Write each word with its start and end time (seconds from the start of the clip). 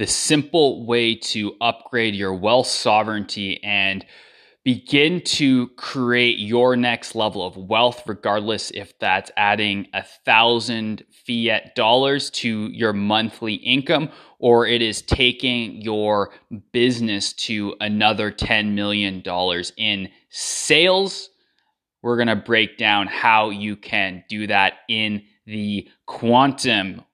the 0.00 0.06
simple 0.06 0.86
way 0.86 1.14
to 1.14 1.54
upgrade 1.60 2.14
your 2.14 2.32
wealth 2.32 2.66
sovereignty 2.66 3.62
and 3.62 4.06
begin 4.64 5.20
to 5.20 5.68
create 5.76 6.38
your 6.38 6.74
next 6.74 7.14
level 7.14 7.46
of 7.46 7.54
wealth, 7.58 8.02
regardless 8.06 8.70
if 8.70 8.98
that's 8.98 9.30
adding 9.36 9.86
a 9.92 10.02
thousand 10.24 11.04
fiat 11.26 11.74
dollars 11.74 12.30
to 12.30 12.68
your 12.68 12.94
monthly 12.94 13.52
income 13.52 14.08
or 14.38 14.66
it 14.66 14.80
is 14.80 15.02
taking 15.02 15.82
your 15.82 16.30
business 16.72 17.34
to 17.34 17.74
another 17.80 18.32
$10 18.32 18.72
million 18.72 19.22
in 19.76 20.08
sales. 20.30 21.28
We're 22.00 22.16
going 22.16 22.28
to 22.28 22.36
break 22.36 22.78
down 22.78 23.06
how 23.06 23.50
you 23.50 23.76
can 23.76 24.24
do 24.30 24.46
that 24.46 24.78
in 24.88 25.24
the 25.44 25.90
quantum 26.06 27.04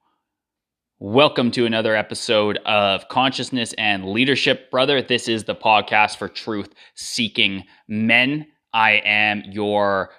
Welcome 0.99 1.51
to 1.51 1.67
another 1.67 1.95
episode 1.95 2.57
of 2.65 3.07
Consciousness 3.07 3.71
and 3.73 4.03
Leadership, 4.03 4.71
brother. 4.71 4.99
This 4.99 5.27
is 5.27 5.43
the 5.43 5.53
podcast 5.53 6.17
for 6.17 6.27
truth 6.27 6.73
seeking 6.95 7.65
men. 7.87 8.47
I 8.73 9.03
am 9.05 9.43
your 9.45 10.09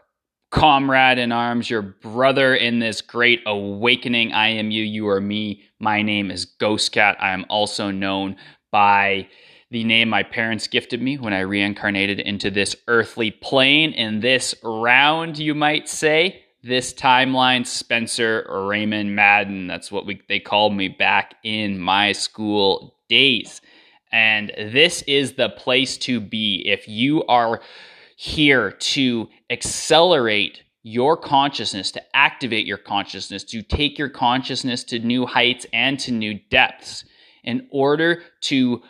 comrade 0.52 1.18
in 1.18 1.32
arms, 1.32 1.68
your 1.68 1.82
brother 1.82 2.54
in 2.54 2.78
this 2.78 3.00
great 3.00 3.42
awakening. 3.44 4.32
I 4.32 4.50
am 4.50 4.70
you, 4.70 4.84
you 4.84 5.08
are 5.08 5.20
me. 5.20 5.64
My 5.80 6.00
name 6.00 6.30
is 6.30 6.44
Ghost 6.44 6.92
Cat. 6.92 7.16
I 7.18 7.32
am 7.32 7.44
also 7.48 7.90
known 7.90 8.36
by 8.70 9.26
the 9.72 9.82
name 9.82 10.08
my 10.08 10.22
parents 10.22 10.68
gifted 10.68 11.02
me 11.02 11.18
when 11.18 11.32
I 11.32 11.40
reincarnated 11.40 12.20
into 12.20 12.52
this 12.52 12.76
earthly 12.86 13.32
plane 13.32 13.90
in 13.94 14.20
this 14.20 14.54
round, 14.62 15.40
you 15.40 15.56
might 15.56 15.88
say 15.88 16.44
this 16.68 16.92
timeline, 16.92 17.66
Spencer 17.66 18.46
Raymond 18.48 19.16
Madden. 19.16 19.66
That's 19.66 19.90
what 19.90 20.06
we, 20.06 20.20
they 20.28 20.38
called 20.38 20.74
me 20.74 20.88
back 20.88 21.34
in 21.42 21.78
my 21.78 22.12
school 22.12 22.94
days. 23.08 23.60
And 24.12 24.52
this 24.56 25.02
is 25.02 25.32
the 25.32 25.48
place 25.48 25.96
to 25.98 26.20
be 26.20 26.62
if 26.66 26.86
you 26.86 27.24
are 27.24 27.60
here 28.16 28.70
to 28.70 29.28
accelerate 29.50 30.62
your 30.82 31.16
consciousness, 31.16 31.90
to 31.92 32.16
activate 32.16 32.66
your 32.66 32.78
consciousness, 32.78 33.44
to 33.44 33.62
take 33.62 33.98
your 33.98 34.08
consciousness 34.08 34.84
to 34.84 34.98
new 34.98 35.26
heights 35.26 35.66
and 35.72 35.98
to 36.00 36.12
new 36.12 36.38
depths 36.50 37.04
in 37.44 37.66
order 37.70 38.22
to 38.40 38.82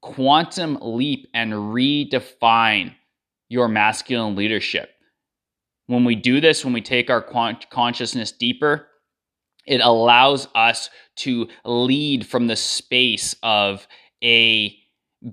quantum 0.00 0.78
leap 0.80 1.28
and 1.34 1.52
redefine 1.52 2.94
your 3.48 3.68
masculine 3.68 4.36
leadership. 4.36 4.90
When 5.88 6.04
we 6.04 6.14
do 6.14 6.40
this, 6.40 6.64
when 6.64 6.74
we 6.74 6.82
take 6.82 7.10
our 7.10 7.22
consciousness 7.22 8.30
deeper, 8.30 8.86
it 9.66 9.80
allows 9.80 10.46
us 10.54 10.90
to 11.16 11.48
lead 11.64 12.26
from 12.26 12.46
the 12.46 12.56
space 12.56 13.34
of 13.42 13.88
a 14.22 14.76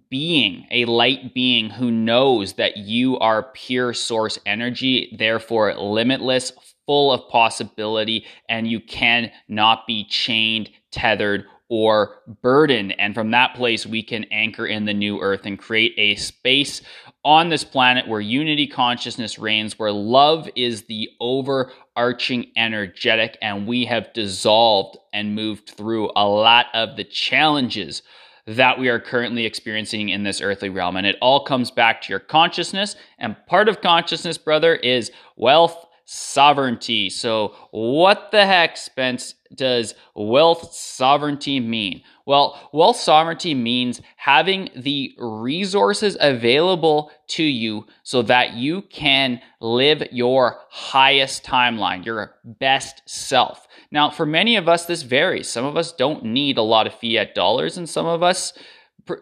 being, 0.10 0.66
a 0.72 0.86
light 0.86 1.34
being 1.34 1.70
who 1.70 1.92
knows 1.92 2.54
that 2.54 2.78
you 2.78 3.20
are 3.20 3.52
pure 3.54 3.94
source 3.94 4.40
energy, 4.46 5.16
therefore 5.20 5.76
limitless, 5.76 6.54
full 6.86 7.12
of 7.12 7.30
possibility, 7.30 8.26
and 8.48 8.68
you 8.68 8.80
cannot 8.80 9.86
be 9.86 10.06
chained, 10.06 10.70
tethered, 10.92 11.46
or 11.68 12.22
burden. 12.42 12.92
And 12.92 13.14
from 13.14 13.32
that 13.32 13.56
place, 13.56 13.86
we 13.86 14.04
can 14.04 14.26
anchor 14.26 14.66
in 14.66 14.86
the 14.86 14.94
new 14.94 15.20
earth 15.20 15.46
and 15.46 15.60
create 15.60 15.94
a 15.98 16.16
space 16.16 16.82
on 17.26 17.50
this 17.50 17.64
planet 17.64 18.08
where 18.08 18.22
unity 18.22 18.68
consciousness 18.68 19.40
reigns, 19.40 19.78
where 19.80 19.92
love 19.92 20.48
is 20.56 20.84
the 20.84 21.10
overarching 21.20 22.46
energetic, 22.56 23.38
and 23.42 23.68
we 23.68 23.84
have 23.86 24.14
dissolved 24.14 24.98
and 25.12 25.34
moved 25.34 25.72
through 25.72 26.12
a 26.16 26.26
lot 26.26 26.68
of 26.76 26.96
the 26.96 27.04
challenges 27.04 28.04
that 28.48 28.78
we 28.78 28.90
are 28.90 29.00
currently 29.00 29.46
experiencing 29.46 30.10
in 30.10 30.24
this 30.24 30.40
earthly 30.40 30.70
realm. 30.70 30.96
And 30.96 31.08
it 31.08 31.18
all 31.20 31.44
comes 31.44 31.72
back 31.72 32.04
to 32.04 32.10
your 32.14 32.20
consciousness. 32.20 32.96
And 33.18 33.36
part 33.48 33.68
of 33.68 33.82
consciousness, 33.82 34.38
brother, 34.38 34.76
is 34.76 35.12
wealth 35.36 35.85
sovereignty. 36.06 37.10
So, 37.10 37.56
what 37.72 38.32
the 38.32 38.46
heck, 38.46 38.78
Spence, 38.78 39.34
does 39.54 39.96
wealth 40.14 40.74
sovereignty 40.74 41.60
mean? 41.60 42.04
Well, 42.26 42.70
wealth 42.72 42.98
sovereignty 42.98 43.54
means 43.54 44.02
having 44.16 44.70
the 44.76 45.16
resources 45.18 46.16
available 46.20 47.12
to 47.30 47.44
you 47.44 47.86
so 48.04 48.22
that 48.24 48.54
you 48.54 48.84
can 48.84 49.42
live 49.60 50.04
your 50.12 50.60
highest 50.70 51.44
timeline, 51.44 52.06
your 52.06 52.36
best 52.44 53.02
self. 53.06 53.68
Now, 53.92 54.10
for 54.10 54.26
many 54.26 54.56
of 54.56 54.68
us, 54.68 54.86
this 54.86 55.04
varies. 55.04 55.50
Some 55.50 55.66
of 55.66 55.78
us 55.78 55.92
don't 55.92 56.24
need 56.24 56.58
a 56.58 56.64
lot 56.64 56.88
of 56.88 56.94
fiat 56.94 57.36
dollars, 57.36 57.78
and 57.78 57.90
some 57.90 58.06
of 58.06 58.24
us, 58.24 58.54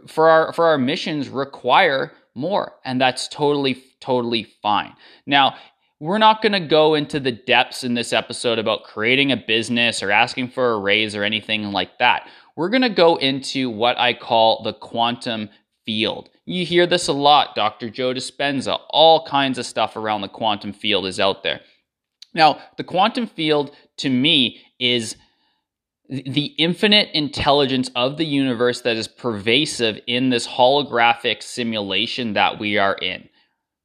for 0.07 0.29
our 0.29 0.53
for 0.53 0.65
our 0.65 0.77
missions, 0.77 1.29
require 1.29 2.13
more, 2.35 2.73
and 2.83 2.99
that's 2.99 3.27
totally 3.27 3.83
totally 3.99 4.43
fine. 4.61 4.93
Now, 5.25 5.55
we're 5.99 6.17
not 6.17 6.41
going 6.41 6.53
to 6.53 6.59
go 6.59 6.95
into 6.95 7.19
the 7.19 7.31
depths 7.31 7.83
in 7.83 7.93
this 7.93 8.13
episode 8.13 8.59
about 8.59 8.83
creating 8.83 9.31
a 9.31 9.37
business 9.37 10.03
or 10.03 10.11
asking 10.11 10.49
for 10.49 10.73
a 10.73 10.79
raise 10.79 11.15
or 11.15 11.23
anything 11.23 11.71
like 11.71 11.97
that. 11.99 12.27
We're 12.55 12.69
going 12.69 12.81
to 12.81 12.89
go 12.89 13.15
into 13.15 13.69
what 13.69 13.97
I 13.97 14.13
call 14.13 14.63
the 14.63 14.73
quantum 14.73 15.49
field. 15.85 16.29
You 16.45 16.65
hear 16.65 16.85
this 16.85 17.07
a 17.07 17.13
lot, 17.13 17.55
Dr. 17.55 17.89
Joe 17.89 18.13
Dispenza. 18.13 18.79
All 18.89 19.25
kinds 19.25 19.57
of 19.57 19.65
stuff 19.65 19.95
around 19.95 20.21
the 20.21 20.27
quantum 20.27 20.73
field 20.73 21.05
is 21.05 21.19
out 21.19 21.43
there. 21.43 21.61
Now, 22.33 22.59
the 22.77 22.83
quantum 22.83 23.27
field 23.27 23.71
to 23.97 24.09
me 24.09 24.61
is 24.79 25.15
the 26.09 26.53
infinite 26.57 27.09
intelligence 27.13 27.89
of 27.95 28.17
the 28.17 28.25
universe 28.25 28.81
that 28.81 28.97
is 28.97 29.07
pervasive 29.07 29.99
in 30.05 30.29
this 30.29 30.47
holographic 30.47 31.41
simulation 31.41 32.33
that 32.33 32.59
we 32.59 32.77
are 32.77 32.95
in. 32.95 33.29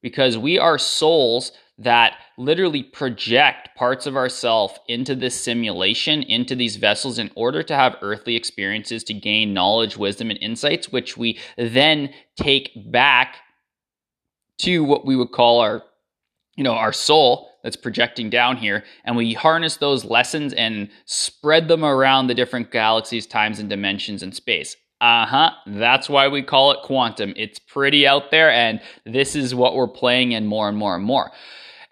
Because 0.02 0.36
we 0.36 0.58
are 0.58 0.78
souls 0.78 1.52
that 1.78 2.14
literally 2.36 2.82
project 2.82 3.70
parts 3.76 4.06
of 4.06 4.16
ourself 4.16 4.78
into 4.88 5.14
this 5.14 5.40
simulation, 5.40 6.22
into 6.22 6.56
these 6.56 6.76
vessels, 6.76 7.18
in 7.18 7.30
order 7.36 7.62
to 7.62 7.74
have 7.74 7.96
earthly 8.02 8.34
experiences 8.34 9.04
to 9.04 9.14
gain 9.14 9.54
knowledge, 9.54 9.96
wisdom, 9.96 10.30
and 10.30 10.38
insights, 10.42 10.90
which 10.90 11.16
we 11.16 11.38
then 11.56 12.12
take 12.36 12.72
back 12.90 13.36
to 14.58 14.82
what 14.82 15.06
we 15.06 15.14
would 15.14 15.30
call 15.30 15.60
our, 15.60 15.84
you 16.56 16.64
know, 16.64 16.74
our 16.74 16.92
soul 16.92 17.48
that's 17.62 17.76
projecting 17.76 18.28
down 18.28 18.56
here. 18.56 18.84
And 19.04 19.16
we 19.16 19.34
harness 19.34 19.76
those 19.76 20.04
lessons 20.04 20.52
and 20.52 20.88
spread 21.04 21.68
them 21.68 21.84
around 21.84 22.26
the 22.26 22.34
different 22.34 22.72
galaxies, 22.72 23.26
times, 23.26 23.60
and 23.60 23.70
dimensions 23.70 24.22
in 24.22 24.32
space. 24.32 24.76
Uh 25.00 25.26
huh. 25.26 25.50
That's 25.66 26.08
why 26.08 26.26
we 26.26 26.42
call 26.42 26.72
it 26.72 26.82
quantum. 26.82 27.32
It's 27.36 27.60
pretty 27.60 28.04
out 28.04 28.32
there, 28.32 28.50
and 28.50 28.80
this 29.06 29.36
is 29.36 29.54
what 29.54 29.76
we're 29.76 29.86
playing 29.86 30.32
in 30.32 30.46
more 30.46 30.68
and 30.68 30.76
more 30.76 30.96
and 30.96 31.04
more. 31.04 31.30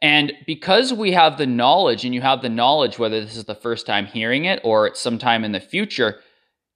And 0.07 0.35
because 0.47 0.93
we 0.93 1.11
have 1.11 1.37
the 1.37 1.49
knowledge, 1.49 2.05
and 2.05 2.15
you 2.15 2.21
have 2.21 2.41
the 2.41 2.49
knowledge, 2.49 2.97
whether 2.97 3.21
this 3.21 3.37
is 3.37 3.47
the 3.47 3.57
first 3.57 3.87
time 3.87 4.07
hearing 4.07 4.45
it 4.45 4.61
or 4.63 4.87
it's 4.87 5.01
sometime 5.01 5.43
in 5.43 5.51
the 5.51 5.59
future, 5.59 6.21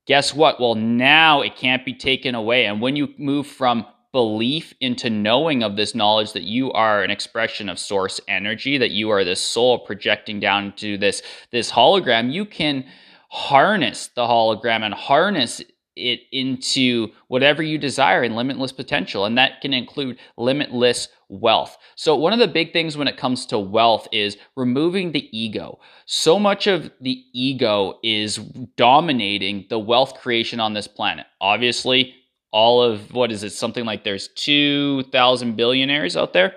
guess 0.05 0.35
what? 0.35 0.59
Well, 0.59 0.75
now 0.75 1.41
it 1.41 1.55
can't 1.55 1.85
be 1.85 1.95
taken 1.95 2.35
away. 2.35 2.67
And 2.67 2.81
when 2.81 2.97
you 2.97 3.15
move 3.19 3.47
from 3.47 3.87
belief 4.11 4.75
into 4.81 5.09
knowing 5.09 5.63
of 5.63 5.77
this 5.77 5.95
knowledge 5.95 6.33
that 6.33 6.43
you 6.43 6.73
are 6.73 7.05
an 7.05 7.13
expression 7.13 7.69
of 7.69 7.79
source 7.79 8.21
energy, 8.27 8.79
that 8.79 8.91
you 8.91 9.11
are 9.11 9.23
this 9.23 9.41
soul 9.41 9.79
projecting 9.79 10.41
down 10.41 10.73
to 10.79 10.99
this, 10.99 11.23
this 11.53 11.71
hologram, 11.71 12.33
you 12.33 12.45
can 12.45 12.85
harness 13.29 14.09
the 14.09 14.23
hologram 14.23 14.83
and 14.83 14.93
harness 14.93 15.63
it 15.97 16.21
into 16.33 17.09
whatever 17.29 17.63
you 17.63 17.79
desire 17.79 18.23
in 18.23 18.35
limitless 18.35 18.73
potential. 18.73 19.25
And 19.25 19.37
that 19.39 19.61
can 19.61 19.75
include 19.75 20.19
limitless 20.37 21.09
wealth. 21.29 21.77
So, 21.97 22.17
one 22.17 22.33
of 22.33 22.39
the 22.39 22.49
big 22.49 22.73
things 22.73 22.97
when 22.97 23.09
it 23.09 23.17
comes 23.17 23.47
to 23.47 23.59
wealth 23.59 24.09
is 24.13 24.37
removing 24.57 25.13
the 25.13 25.29
ego. 25.37 25.79
So 26.07 26.39
much 26.39 26.67
of 26.67 26.91
the 27.01 27.25
ego 27.33 27.99
is 28.03 28.37
dominating 28.77 29.67
the 29.71 29.79
wealth 29.79 30.21
creation 30.21 30.61
on 30.61 30.75
this 30.75 30.89
planet. 30.89 31.27
Obviously, 31.41 32.15
all 32.53 32.83
of 32.83 33.13
what 33.13 33.31
is 33.31 33.45
it, 33.45 33.51
something 33.51 33.85
like 33.85 34.05
there's 34.05 34.29
2,000 34.29 35.57
billionaires 35.57 36.17
out 36.17 36.33
there 36.33 36.55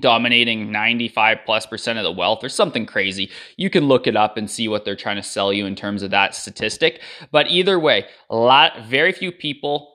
dominating 0.00 0.72
95 0.72 1.38
plus 1.44 1.66
percent 1.66 1.98
of 1.98 2.04
the 2.04 2.12
wealth 2.12 2.42
or 2.42 2.48
something 2.48 2.86
crazy. 2.86 3.30
You 3.56 3.70
can 3.70 3.84
look 3.86 4.06
it 4.06 4.16
up 4.16 4.36
and 4.36 4.50
see 4.50 4.68
what 4.68 4.84
they're 4.84 4.96
trying 4.96 5.16
to 5.16 5.22
sell 5.22 5.52
you 5.52 5.66
in 5.66 5.76
terms 5.76 6.02
of 6.02 6.10
that 6.10 6.34
statistic. 6.34 7.00
But 7.30 7.48
either 7.48 7.78
way, 7.78 8.06
a 8.28 8.36
lot 8.36 8.84
very 8.84 9.12
few 9.12 9.32
people 9.32 9.94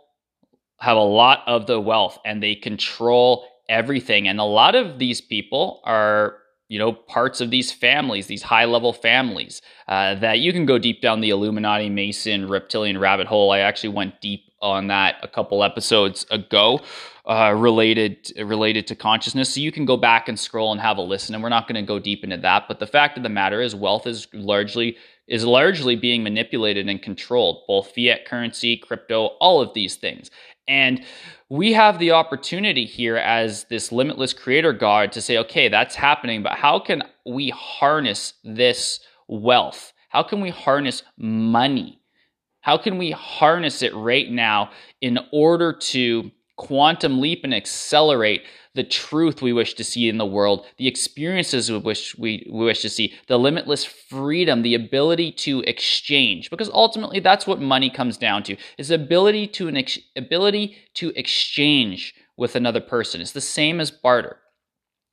have 0.79 0.97
a 0.97 1.01
lot 1.01 1.43
of 1.47 1.67
the 1.67 1.79
wealth 1.79 2.19
and 2.25 2.41
they 2.41 2.55
control 2.55 3.47
everything. 3.69 4.27
And 4.27 4.39
a 4.39 4.43
lot 4.43 4.75
of 4.75 4.99
these 4.99 5.21
people 5.21 5.81
are 5.85 6.37
you 6.67 6.79
know 6.79 6.93
parts 6.93 7.41
of 7.41 7.51
these 7.51 7.71
families 7.71 8.27
these 8.27 8.41
high 8.41 8.65
level 8.65 8.91
families 8.91 9.61
uh, 9.87 10.15
that 10.15 10.39
you 10.39 10.51
can 10.51 10.65
go 10.65 10.79
deep 10.79 11.01
down 11.01 11.21
the 11.21 11.29
illuminati 11.29 11.89
mason 11.89 12.47
reptilian 12.47 12.97
rabbit 12.97 13.27
hole 13.27 13.51
i 13.51 13.59
actually 13.59 13.89
went 13.89 14.19
deep 14.19 14.45
on 14.65 14.87
that 14.87 15.15
a 15.21 15.27
couple 15.27 15.63
episodes 15.63 16.25
ago 16.31 16.81
uh, 17.25 17.53
related 17.55 18.31
related 18.37 18.87
to 18.87 18.95
consciousness. 18.95 19.53
So 19.53 19.59
you 19.59 19.71
can 19.71 19.85
go 19.85 19.97
back 19.97 20.27
and 20.27 20.39
scroll 20.39 20.71
and 20.71 20.81
have 20.81 20.97
a 20.97 21.01
listen. 21.01 21.33
And 21.33 21.43
we're 21.43 21.49
not 21.49 21.67
going 21.67 21.75
to 21.75 21.87
go 21.87 21.99
deep 21.99 22.23
into 22.23 22.37
that. 22.37 22.67
But 22.67 22.79
the 22.79 22.87
fact 22.87 23.17
of 23.17 23.23
the 23.23 23.29
matter 23.29 23.61
is, 23.61 23.75
wealth 23.75 24.07
is 24.07 24.27
largely 24.33 24.97
is 25.27 25.43
largely 25.43 25.95
being 25.95 26.23
manipulated 26.23 26.87
and 26.87 27.01
controlled, 27.01 27.63
both 27.67 27.95
fiat 27.95 28.25
currency, 28.25 28.77
crypto, 28.77 29.25
all 29.39 29.59
of 29.59 29.73
these 29.73 29.95
things. 29.95 30.29
And 30.67 31.03
we 31.49 31.73
have 31.73 31.97
the 31.97 32.11
opportunity 32.11 32.85
here 32.85 33.17
as 33.17 33.63
this 33.65 33.91
limitless 33.91 34.33
creator 34.33 34.73
god 34.73 35.11
to 35.13 35.21
say, 35.21 35.37
okay, 35.39 35.67
that's 35.67 35.95
happening, 35.95 36.43
but 36.43 36.53
how 36.53 36.79
can 36.79 37.03
we 37.25 37.49
harness 37.49 38.33
this 38.43 38.99
wealth? 39.27 39.93
How 40.09 40.21
can 40.21 40.41
we 40.41 40.49
harness 40.49 41.01
money? 41.17 41.99
How 42.65 42.79
can 42.79 42.97
we 42.97 43.11
harness 43.11 43.83
it 43.83 43.93
right 43.93 44.27
now 44.27 44.71
in 44.99 45.19
order 45.31 45.71
to 45.71 46.31
quantum 46.57 47.21
leap 47.21 47.41
and 47.43 47.53
accelerate 47.53 48.41
the 48.73 48.83
truth 48.83 49.39
we 49.39 49.53
wish 49.53 49.75
to 49.75 49.83
see 49.83 50.09
in 50.09 50.17
the 50.17 50.25
world, 50.25 50.65
the 50.77 50.87
experiences 50.87 51.71
we 51.71 51.77
wish 51.77 52.17
we, 52.17 52.49
we 52.51 52.65
wish 52.65 52.81
to 52.81 52.89
see, 52.89 53.13
the 53.27 53.37
limitless 53.37 53.85
freedom, 53.85 54.63
the 54.63 54.73
ability 54.73 55.31
to 55.31 55.61
exchange, 55.67 56.49
because 56.49 56.69
ultimately 56.69 57.19
that's 57.19 57.45
what 57.45 57.61
money 57.61 57.91
comes 57.91 58.17
down 58.17 58.41
to: 58.41 58.57
is 58.79 58.89
ability 58.89 59.45
to 59.45 59.67
an 59.67 59.77
ex- 59.77 59.99
ability 60.15 60.75
to 60.95 61.13
exchange 61.15 62.15
with 62.35 62.55
another 62.55 62.81
person. 62.81 63.21
It's 63.21 63.31
the 63.31 63.41
same 63.41 63.79
as 63.79 63.91
barter, 63.91 64.37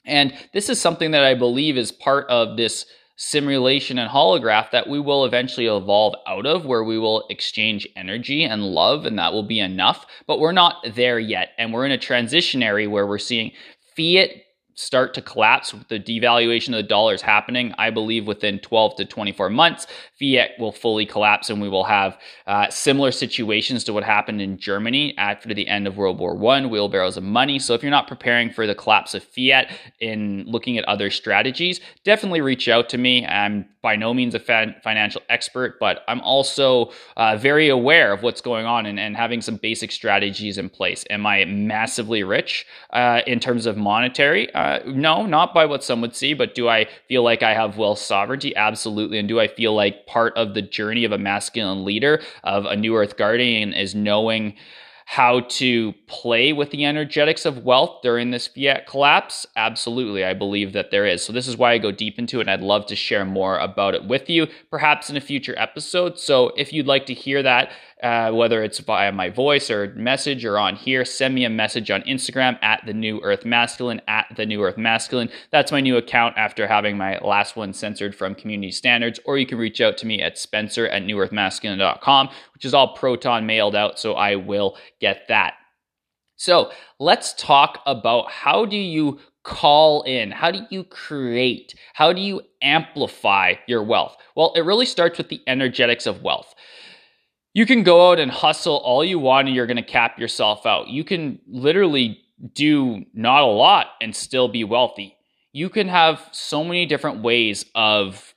and 0.07 0.33
this 0.55 0.71
is 0.71 0.81
something 0.81 1.11
that 1.11 1.23
I 1.23 1.35
believe 1.35 1.77
is 1.77 1.93
part 1.93 2.31
of 2.31 2.57
this 2.57 2.87
simulation 3.25 3.99
and 3.99 4.11
holograph 4.11 4.73
that 4.73 4.89
we 4.89 4.99
will 4.99 5.25
eventually 5.25 5.67
evolve 5.67 6.13
out 6.27 6.45
of, 6.45 6.67
where 6.67 6.83
we 6.83 6.99
will 6.99 7.25
exchange 7.31 7.87
energy 7.95 8.43
and 8.43 8.65
love, 8.65 9.07
and 9.07 9.17
that 9.17 9.33
will 9.33 9.45
be 9.45 9.61
enough. 9.61 10.07
But 10.27 10.41
we're 10.41 10.51
not 10.51 10.85
there 10.97 11.21
yet. 11.21 11.51
And 11.57 11.73
we're 11.73 11.87
in 11.87 11.93
a 11.93 11.99
transitionary 11.99 12.91
where 12.91 13.07
we're 13.07 13.19
seeing 13.19 13.53
fiat 13.97 14.31
start 14.75 15.15
to 15.15 15.23
collapse 15.23 15.73
with 15.73 15.89
the 15.89 15.99
devaluation 15.99 16.69
of 16.69 16.75
the 16.75 16.83
dollars 16.83 17.23
happening. 17.23 17.75
I 17.79 17.91
believe 17.91 18.27
within 18.27 18.59
12 18.59 18.97
to 18.97 19.05
24 19.05 19.51
months, 19.51 19.87
fiat 20.19 20.51
will 20.59 20.73
fully 20.73 21.07
collapse 21.07 21.51
and 21.51 21.61
we 21.61 21.69
will 21.69 21.85
have 21.85 22.19
uh, 22.47 22.69
similar 22.71 23.13
situations 23.13 23.85
to 23.85 23.93
what 23.93 24.05
happened 24.05 24.41
in 24.41 24.59
Germany 24.59 25.17
after 25.19 25.53
the 25.53 25.69
end 25.69 25.87
of 25.87 25.97
World 25.97 26.19
War 26.19 26.35
One, 26.35 26.71
wheelbarrows 26.71 27.17
of 27.17 27.25
money. 27.25 27.59
So 27.59 27.75
if 27.75 27.83
you're 27.83 27.91
not 27.91 28.09
preparing 28.09 28.51
for 28.51 28.67
the 28.67 28.75
collapse 28.75 29.15
of 29.15 29.23
fiat 29.23 29.71
in 30.01 30.45
looking 30.47 30.79
at 30.79 30.85
other 30.85 31.11
strategies, 31.11 31.81
definitely 32.05 32.41
reach 32.41 32.69
out 32.69 32.89
to 32.91 32.99
me. 32.99 33.27
I'm 33.27 33.67
by 33.83 33.97
no 33.97 34.15
means 34.15 34.35
a 34.35 34.39
financial 34.39 35.21
expert, 35.29 35.79
but 35.81 36.05
I'm 36.07 36.21
also 36.21 36.93
uh, 37.17 37.37
very 37.37 37.69
aware 37.69 38.13
of 38.13 38.23
what's 38.23 38.41
going 38.41 38.65
on 38.65 38.87
and, 38.87 38.99
and, 38.99 39.17
having 39.17 39.43
some 39.43 39.57
basic 39.57 39.91
strategies 39.91 40.57
in 40.57 40.71
place. 40.71 41.05
Am 41.11 41.27
I 41.27 41.45
massively 41.45 42.23
rich 42.23 42.65
uh, 42.91 43.23
in 43.27 43.41
terms 43.41 43.67
of 43.67 43.77
monetary? 43.77 44.53
Uh, 44.55 44.79
no, 44.87 45.27
not 45.27 45.53
by 45.53 45.67
what 45.67 45.83
some 45.83 46.01
would 46.01 46.15
see, 46.15 46.33
but 46.33 46.55
do 46.55 46.69
I 46.69 46.87
feel 47.09 47.23
like 47.25 47.43
I 47.43 47.55
have 47.55 47.77
wealth 47.77 47.99
sovereignty? 47.99 48.55
Absolutely. 48.55 49.19
And 49.19 49.29
do 49.29 49.41
I 49.41 49.49
feel 49.49 49.75
like 49.75 50.07
part 50.07 50.37
of 50.37 50.55
the 50.55 50.63
journey 50.63 51.05
of 51.05 51.13
a 51.13 51.19
masculine 51.19 51.85
leader, 51.85 52.23
of 52.45 52.65
a 52.65 52.77
new 52.77 52.97
earth 52.97 53.17
guardian, 53.17 53.73
is 53.75 53.95
knowing 53.95 54.55
how 55.13 55.41
to 55.41 55.93
play 56.07 56.55
with 56.55 56.71
the 56.71 56.87
energetics 56.87 57.45
of 57.45 57.65
wealth 57.67 58.01
during 58.03 58.31
this 58.31 58.47
fiat 58.47 58.87
collapse? 58.87 59.45
Absolutely, 59.57 60.25
I 60.25 60.33
believe 60.33 60.73
that 60.73 60.91
there 60.91 61.05
is. 61.05 61.23
So, 61.23 61.35
this 61.35 61.47
is 61.47 61.55
why 61.55 61.73
I 61.73 61.79
go 61.79 61.93
deep 61.93 62.19
into 62.19 62.39
it, 62.39 62.45
and 62.45 62.51
I'd 62.51 62.63
love 62.63 62.87
to 62.87 62.97
share 62.97 63.27
more 63.27 63.59
about 63.59 63.95
it 63.95 64.07
with 64.07 64.31
you, 64.31 64.47
perhaps 64.71 65.11
in 65.11 65.19
a 65.19 65.21
future 65.21 65.55
episode. 65.59 66.19
So, 66.19 66.53
if 66.57 66.73
you'd 66.73 66.87
like 66.87 67.05
to 67.07 67.15
hear 67.15 67.43
that, 67.43 67.73
uh, 68.03 68.33
whether 68.33 68.63
it's 68.63 68.79
via 68.81 69.13
my 69.13 69.31
voice 69.31 69.71
or 69.71 69.95
message 69.95 70.45
or 70.45 70.59
on 70.59 70.75
here, 70.75 71.05
send 71.05 71.35
me 71.35 71.45
a 71.45 71.51
message 71.51 71.91
on 71.91 72.03
Instagram 72.03 72.59
at 72.63 72.85
the 72.85 72.93
New 72.93 73.21
Earth 73.23 73.45
Masculine, 73.45 74.01
at 74.09 74.27
the 74.37 74.45
New 74.45 74.63
Earth 74.63 74.77
Masculine. 74.77 75.31
That's 75.51 75.71
my 75.71 75.81
new 75.81 75.97
account 75.97 76.37
after 76.37 76.67
having 76.67 76.97
my 76.97 77.19
last 77.19 77.57
one 77.57 77.73
censored 77.73 78.15
from 78.15 78.35
community 78.35 78.73
standards. 78.73 79.21
Or 79.25 79.39
you 79.39 79.47
can 79.47 79.59
reach 79.59 79.81
out 79.81 79.97
to 79.99 80.07
me 80.07 80.21
at 80.21 80.39
spencer 80.39 80.89
at 80.89 81.03
newearthmasculine.com, 81.03 82.29
which 82.55 82.65
is 82.65 82.75
all 82.75 82.95
proton 82.95 83.47
mailed 83.47 83.77
out, 83.77 83.99
so 83.99 84.15
I 84.15 84.37
will 84.37 84.77
get 85.01 85.29
that. 85.29 85.55
So 86.37 86.73
let's 86.99 87.35
talk 87.35 87.81
about 87.87 88.31
how 88.31 88.65
do 88.67 88.77
you 88.77 89.21
call 89.45 90.03
in? 90.03 90.31
How 90.31 90.51
do 90.51 90.67
you 90.71 90.85
create? 90.85 91.75
How 91.95 92.13
do 92.13 92.21
you 92.21 92.43
amplify 92.63 93.55
your 93.67 93.83
wealth? 93.83 94.17
Well, 94.35 94.53
it 94.57 94.65
really 94.65 94.87
starts 94.87 95.19
with 95.19 95.29
the 95.29 95.41
energetics 95.47 96.07
of 96.07 96.23
wealth. 96.23 96.55
You 97.55 97.67
can 97.67 97.83
go 97.83 98.11
out 98.11 98.19
and 98.19 98.31
hustle 98.31 98.77
all 98.77 99.05
you 99.05 99.19
want 99.19 99.49
and 99.49 99.55
you're 99.55 99.67
going 99.67 99.77
to 99.77 99.83
cap 99.83 100.19
yourself 100.19 100.65
out. 100.65 100.89
You 100.89 101.05
can 101.05 101.39
literally 101.47 102.21
do 102.55 103.05
not 103.13 103.43
a 103.43 103.47
lot 103.47 103.89
and 104.01 104.17
still 104.17 104.49
be 104.49 104.65
wealthy. 104.65 105.17
You 105.53 105.69
can 105.69 105.89
have 105.89 106.27
so 106.33 106.65
many 106.65 106.87
different 106.87 107.23
ways 107.23 107.67
of 107.75 108.32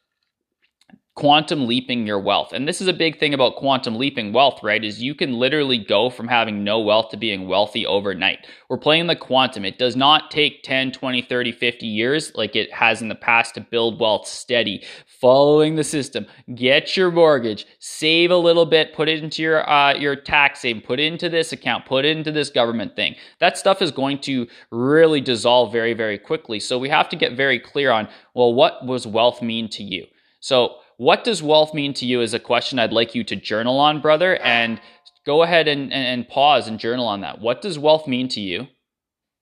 quantum 1.16 1.66
leaping 1.66 2.06
your 2.06 2.20
wealth. 2.20 2.52
And 2.52 2.68
this 2.68 2.82
is 2.82 2.90
a 2.90 2.94
big 2.94 3.20
thing 3.20 3.34
about 3.34 3.56
quantum 3.56 3.96
leaping 3.96 4.34
wealth, 4.34 4.62
right? 4.62 4.84
Is 4.84 5.02
you 5.02 5.16
can 5.16 5.40
literally 5.40 5.78
go 5.78 6.10
from 6.10 6.28
having 6.28 6.66
no 6.66 6.82
wealth 6.82 7.10
to 7.12 7.18
being 7.18 7.48
wealthy 7.48 7.86
overnight. 7.86 8.46
We're 8.70 8.78
playing 8.78 9.08
the 9.08 9.16
quantum. 9.16 9.64
It 9.64 9.80
does 9.80 9.96
not 9.96 10.30
take 10.30 10.62
10, 10.64 10.92
20, 10.92 11.22
30, 11.22 11.54
50 11.54 11.88
years 11.88 12.34
like 12.36 12.58
it 12.58 12.74
has 12.74 13.02
in 13.02 13.08
the 13.08 13.16
past 13.16 13.56
to 13.56 13.62
build 13.62 13.98
wealth 13.98 14.28
steady, 14.28 14.84
following 15.22 15.76
the 15.76 15.86
system. 15.86 16.26
Get 16.54 16.98
your 16.98 17.12
mortgage, 17.12 17.66
save 17.80 18.30
a 18.30 18.38
little 18.38 18.66
bit, 18.66 18.94
put 18.94 19.08
it 19.08 19.24
into 19.24 19.42
your 19.42 19.68
uh, 19.70 19.94
your 19.96 20.18
tax 20.18 20.60
save, 20.60 20.84
put 20.84 21.00
it 21.00 21.06
into 21.06 21.30
this 21.30 21.54
account, 21.54 21.86
put 21.86 22.04
it 22.04 22.18
into 22.18 22.32
this 22.32 22.50
government 22.50 22.98
thing. 22.98 23.16
That 23.40 23.58
stuff 23.58 23.82
is 23.82 23.92
going 23.92 24.20
to 24.22 24.48
really 24.70 25.22
dissolve 25.22 25.72
very, 25.72 25.94
very 25.94 26.18
quickly. 26.18 26.60
So 26.60 26.78
we 26.78 26.90
have 26.90 27.08
to 27.08 27.16
get 27.16 27.38
very 27.38 27.58
clear 27.58 27.90
on, 27.90 28.10
well, 28.34 28.54
what 28.54 28.86
was 28.86 29.08
wealth 29.08 29.42
mean 29.42 29.70
to 29.70 29.84
you? 29.84 30.08
So 30.42 30.76
what 30.98 31.24
does 31.24 31.44
wealth 31.44 31.74
mean 31.74 31.94
to 31.96 32.06
you 32.06 32.22
is 32.22 32.34
a 32.34 32.40
question 32.40 32.80
I'd 32.80 32.94
like 32.94 33.16
you 33.16 33.24
to 33.26 33.36
journal 33.36 33.80
on, 33.80 34.02
brother, 34.02 34.38
and 34.38 34.80
go 35.26 35.44
ahead 35.44 35.68
and, 35.68 35.92
and, 35.92 36.08
and 36.08 36.28
pause 36.28 36.68
and 36.68 36.80
journal 36.80 37.08
on 37.08 37.22
that. 37.22 37.42
What 37.42 37.62
does 37.62 37.80
wealth 37.80 38.08
mean 38.08 38.28
to 38.30 38.40
you? 38.40 38.68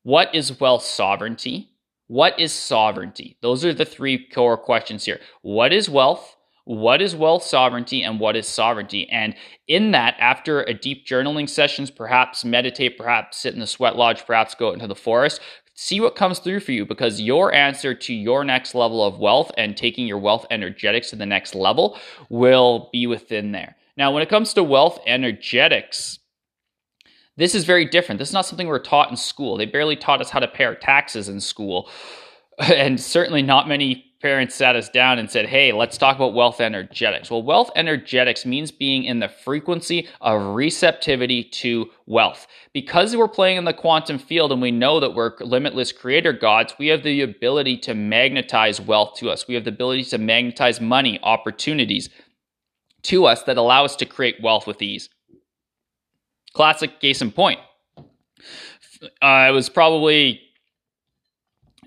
What 0.03 0.33
is 0.33 0.59
wealth 0.59 0.83
sovereignty? 0.83 1.69
What 2.07 2.39
is 2.39 2.51
sovereignty? 2.51 3.38
Those 3.41 3.63
are 3.63 3.73
the 3.73 3.85
three 3.85 4.27
core 4.27 4.57
questions 4.57 5.05
here. 5.05 5.19
What 5.41 5.71
is 5.71 5.89
wealth? 5.89 6.35
What 6.65 7.01
is 7.01 7.15
wealth 7.15 7.44
sovereignty 7.44 8.03
and 8.03 8.19
what 8.19 8.35
is 8.38 8.47
sovereignty? 8.47 9.09
And 9.09 9.35
in 9.67 9.91
that, 9.91 10.15
after 10.19 10.61
a 10.61 10.73
deep 10.73 11.05
journaling 11.05 11.50
sessions, 11.50 11.91
perhaps 11.91 12.45
meditate, 12.45 12.97
perhaps 12.97 13.38
sit 13.38 13.53
in 13.53 13.59
the 13.59 13.67
sweat 13.67 13.97
lodge, 13.97 14.25
perhaps 14.25 14.55
go 14.55 14.69
out 14.69 14.75
into 14.75 14.88
the 14.88 14.95
forest, 14.95 15.41
see 15.73 15.99
what 15.99 16.15
comes 16.15 16.39
through 16.39 16.59
for 16.59 16.71
you 16.71 16.85
because 16.85 17.21
your 17.21 17.53
answer 17.53 17.93
to 17.93 18.13
your 18.13 18.43
next 18.43 18.75
level 18.75 19.03
of 19.03 19.19
wealth 19.19 19.51
and 19.57 19.75
taking 19.75 20.07
your 20.07 20.17
wealth 20.19 20.45
energetics 20.51 21.09
to 21.09 21.15
the 21.15 21.25
next 21.25 21.55
level 21.55 21.97
will 22.29 22.89
be 22.91 23.07
within 23.07 23.51
there. 23.51 23.75
Now, 23.97 24.11
when 24.11 24.23
it 24.23 24.29
comes 24.29 24.53
to 24.53 24.63
wealth 24.63 24.99
energetics, 25.05 26.19
this 27.38 27.55
is 27.55 27.65
very 27.65 27.86
different. 27.86 28.19
This 28.19 28.29
is 28.29 28.33
not 28.33 28.45
something 28.45 28.67
we're 28.67 28.79
taught 28.79 29.09
in 29.09 29.17
school. 29.17 29.57
They 29.57 29.65
barely 29.65 29.95
taught 29.95 30.21
us 30.21 30.29
how 30.29 30.39
to 30.39 30.48
pay 30.48 30.65
our 30.65 30.75
taxes 30.75 31.29
in 31.29 31.39
school. 31.39 31.89
And 32.59 33.01
certainly 33.01 33.41
not 33.41 33.67
many 33.67 34.12
parents 34.24 34.56
sat 34.56 34.77
us 34.77 34.88
down 34.88 35.20
and 35.20 35.30
said, 35.30 35.46
Hey, 35.46 35.74
let's 35.74 35.98
talk 35.98 36.15
about 36.15 36.34
wealth 36.34 36.62
energetics. 36.62 37.30
Well, 37.30 37.44
wealth 37.44 37.70
energetics 37.75 38.46
means 38.46 38.72
being 38.72 39.03
in 39.03 39.20
the 39.20 39.27
frequency 39.27 40.08
of 40.22 40.56
receptivity 40.56 41.44
to 41.44 41.92
wealth. 42.08 42.48
Because 42.74 43.15
we're 43.18 43.27
playing 43.27 43.58
in 43.58 43.65
the 43.65 43.74
quantum 43.74 44.18
field 44.18 44.53
and 44.53 44.62
we 44.62 44.72
know 44.72 45.01
that 45.01 45.13
we're 45.13 45.34
limitless 45.42 45.92
creator 45.92 46.32
gods, 46.32 46.74
we 46.80 46.88
have 46.88 47.03
the 47.03 47.22
ability 47.22 47.77
to 47.80 47.94
magnetize 47.94 48.80
wealth 48.80 49.15
to 49.18 49.30
us. 49.30 49.46
We 49.46 49.56
have 49.56 49.65
the 49.65 49.72
ability 49.72 50.06
to 50.06 50.18
magnetize 50.18 50.80
money, 50.80 51.20
opportunities 51.22 52.10
to 53.03 53.25
us 53.25 53.44
that 53.44 53.58
allow 53.58 53.84
us 53.84 53.98
to 53.98 54.06
create 54.06 54.42
wealth 54.42 54.65
with 54.65 54.82
ease. 54.82 55.10
Classic 56.53 56.98
case 57.01 57.22
in 57.22 57.32
point. 57.32 57.60
Uh, 59.22 59.48
it 59.50 59.51
was 59.51 59.68
probably 59.68 60.42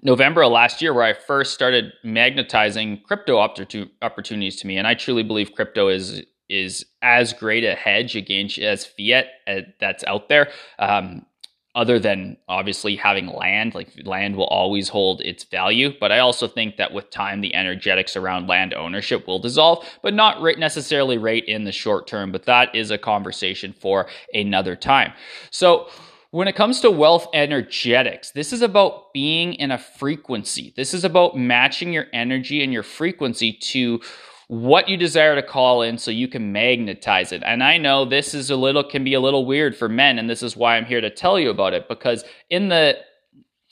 November 0.06 0.44
of 0.44 0.52
last 0.52 0.80
year 0.80 0.94
where 0.94 1.02
I 1.02 1.14
first 1.14 1.52
started 1.52 1.92
magnetizing 2.04 3.02
crypto 3.02 3.38
opportunities 3.38 4.54
to 4.60 4.66
me, 4.68 4.78
and 4.78 4.86
I 4.86 4.94
truly 4.94 5.25
believe 5.25 5.52
crypto 5.52 5.88
is 5.88 6.22
is 6.48 6.86
as 7.02 7.32
great 7.32 7.64
a 7.64 7.75
hedge 7.75 8.14
against 8.14 8.56
as 8.56 8.86
fiat 8.86 9.26
uh, 9.48 9.62
that's 9.80 10.04
out 10.04 10.28
there. 10.28 10.48
Um, 10.78 11.26
other 11.75 11.98
than 11.98 12.36
obviously 12.48 12.96
having 12.96 13.26
land, 13.26 13.75
like 13.75 13.90
land 14.04 14.36
will 14.36 14.46
always 14.46 14.88
hold 14.88 15.20
its 15.22 15.42
value. 15.44 15.92
But 16.00 16.10
I 16.12 16.20
also 16.20 16.48
think 16.48 16.76
that 16.76 16.92
with 16.92 17.10
time, 17.10 17.42
the 17.42 17.54
energetics 17.54 18.16
around 18.16 18.46
land 18.46 18.72
ownership 18.72 19.26
will 19.26 19.40
dissolve, 19.40 19.86
but 20.02 20.14
not 20.14 20.40
necessarily 20.56 21.18
right 21.18 21.44
in 21.46 21.64
the 21.64 21.72
short 21.72 22.06
term. 22.06 22.32
But 22.32 22.44
that 22.44 22.75
is 22.75 22.90
a 22.90 22.96
conversation 22.96 23.75
for 23.78 24.06
another 24.32 24.75
time. 24.75 25.12
So 25.50 25.90
when 26.37 26.49
it 26.49 26.55
comes 26.55 26.83
to 26.83 26.90
wealth 26.90 27.28
energetics, 27.33 28.33
this 28.33 28.52
is 28.52 28.61
about 28.61 29.11
being 29.14 29.55
in 29.55 29.71
a 29.71 29.78
frequency. 29.78 30.75
This 30.76 30.93
is 30.93 31.02
about 31.02 31.35
matching 31.35 31.95
your 31.95 32.09
energy 32.12 32.62
and 32.62 32.75
your 32.75 32.83
frequency 32.83 33.55
to 33.55 34.02
what 34.49 34.87
you 34.87 34.99
desire 34.99 35.35
to 35.35 35.43
call 35.43 35.81
in 35.81 35.97
so 35.97 36.11
you 36.11 36.28
can 36.28 36.52
magnetize 36.52 37.33
it. 37.33 37.43
And 37.43 37.64
I 37.64 37.78
know 37.78 38.05
this 38.05 38.35
is 38.35 38.50
a 38.50 38.57
little 38.57 38.85
can 38.85 39.02
be 39.02 39.14
a 39.14 39.21
little 39.21 39.47
weird 39.47 39.75
for 39.75 39.88
men 39.88 40.19
and 40.19 40.28
this 40.28 40.43
is 40.43 40.55
why 40.55 40.76
I'm 40.76 40.85
here 40.85 41.00
to 41.00 41.09
tell 41.09 41.40
you 41.40 41.49
about 41.49 41.73
it 41.73 41.88
because 41.88 42.23
in 42.50 42.69
the 42.69 42.99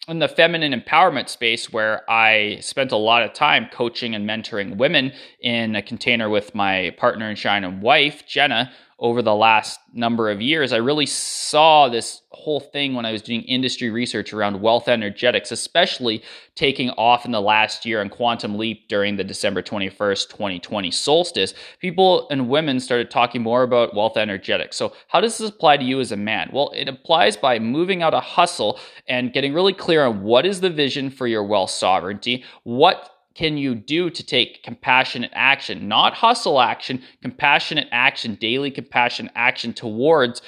in 0.09 0.19
the 0.19 0.29
feminine 0.29 0.79
empowerment 0.79 1.29
space 1.29 1.71
where 1.71 2.09
I 2.11 2.59
spent 2.61 2.93
a 2.93 2.97
lot 2.97 3.25
of 3.25 3.35
time 3.35 3.69
coaching 3.73 4.15
and 4.15 4.27
mentoring 4.27 4.79
women 4.79 5.13
in 5.41 5.77
a 5.77 5.83
container 5.83 6.31
with 6.31 6.55
my 6.55 6.95
partner 6.97 7.29
in 7.29 7.37
shine 7.37 7.65
and 7.65 7.83
wife, 7.83 8.27
Jenna, 8.27 8.73
over 8.99 9.23
the 9.23 9.35
last 9.35 9.81
number 9.93 10.31
of 10.31 10.41
years, 10.41 10.73
I 10.73 10.79
really 10.79 11.07
saw 11.07 11.89
this 11.89 12.23
whole 12.35 12.61
thing 12.61 12.95
when 12.95 13.05
I 13.05 13.13
was 13.13 13.23
doing 13.23 13.43
industry 13.43 13.91
research 13.91 14.33
around 14.33 14.61
wealth 14.61 14.89
energetics, 14.89 15.51
especially 15.53 16.23
taking 16.55 16.91
off 16.91 17.25
in 17.25 17.33
the 17.33 17.41
last 17.41 17.85
year 17.85 18.01
on 18.01 18.09
Quantum 18.09 18.57
Leap 18.57 18.89
during 18.89 19.17
the 19.17 19.25
December 19.25 19.63
21st, 19.63 20.29
2020 20.29 20.91
solstice. 20.91 21.55
People 21.81 22.29
and 22.31 22.49
women 22.49 22.81
started 22.81 23.11
talking 23.11 23.43
more 23.43 23.63
about 23.63 23.95
wealth 23.95 24.17
energetics. 24.17 24.77
So, 24.77 24.95
how 25.09 25.21
does 25.21 25.39
this 25.39 25.51
apply 25.51 25.79
to 25.79 25.85
you 25.85 26.01
as 26.01 26.13
a 26.13 26.17
man? 26.17 26.51
Well, 26.53 26.73
it 26.75 26.89
applies 26.89 27.37
by 27.37 27.59
moving 27.59 28.03
out 28.03 28.15
a 28.15 28.21
hustle 28.21 28.79
and 29.09 29.33
getting 29.33 29.55
really 29.55 29.75
clear 29.75 30.05
on 30.05 30.23
what 30.23 30.47
is 30.47 30.61
the 30.61 30.71
vision 30.71 31.11
for 31.11 31.27
your 31.27 31.45
wealth 31.45 31.71
sovereignty, 31.71 32.45
what 32.63 33.11
can 33.35 33.57
you 33.57 33.75
do 33.75 34.11
to 34.11 34.23
take 34.25 34.63
compassionate 34.63 35.33
action, 35.35 35.89
not 35.89 36.15
hustle 36.15 36.61
action, 36.61 37.03
compassionate 37.21 37.89
action, 37.91 38.37
daily 38.37 38.71
compassionate 38.71 39.33
action 39.35 39.73
towards 39.73 40.41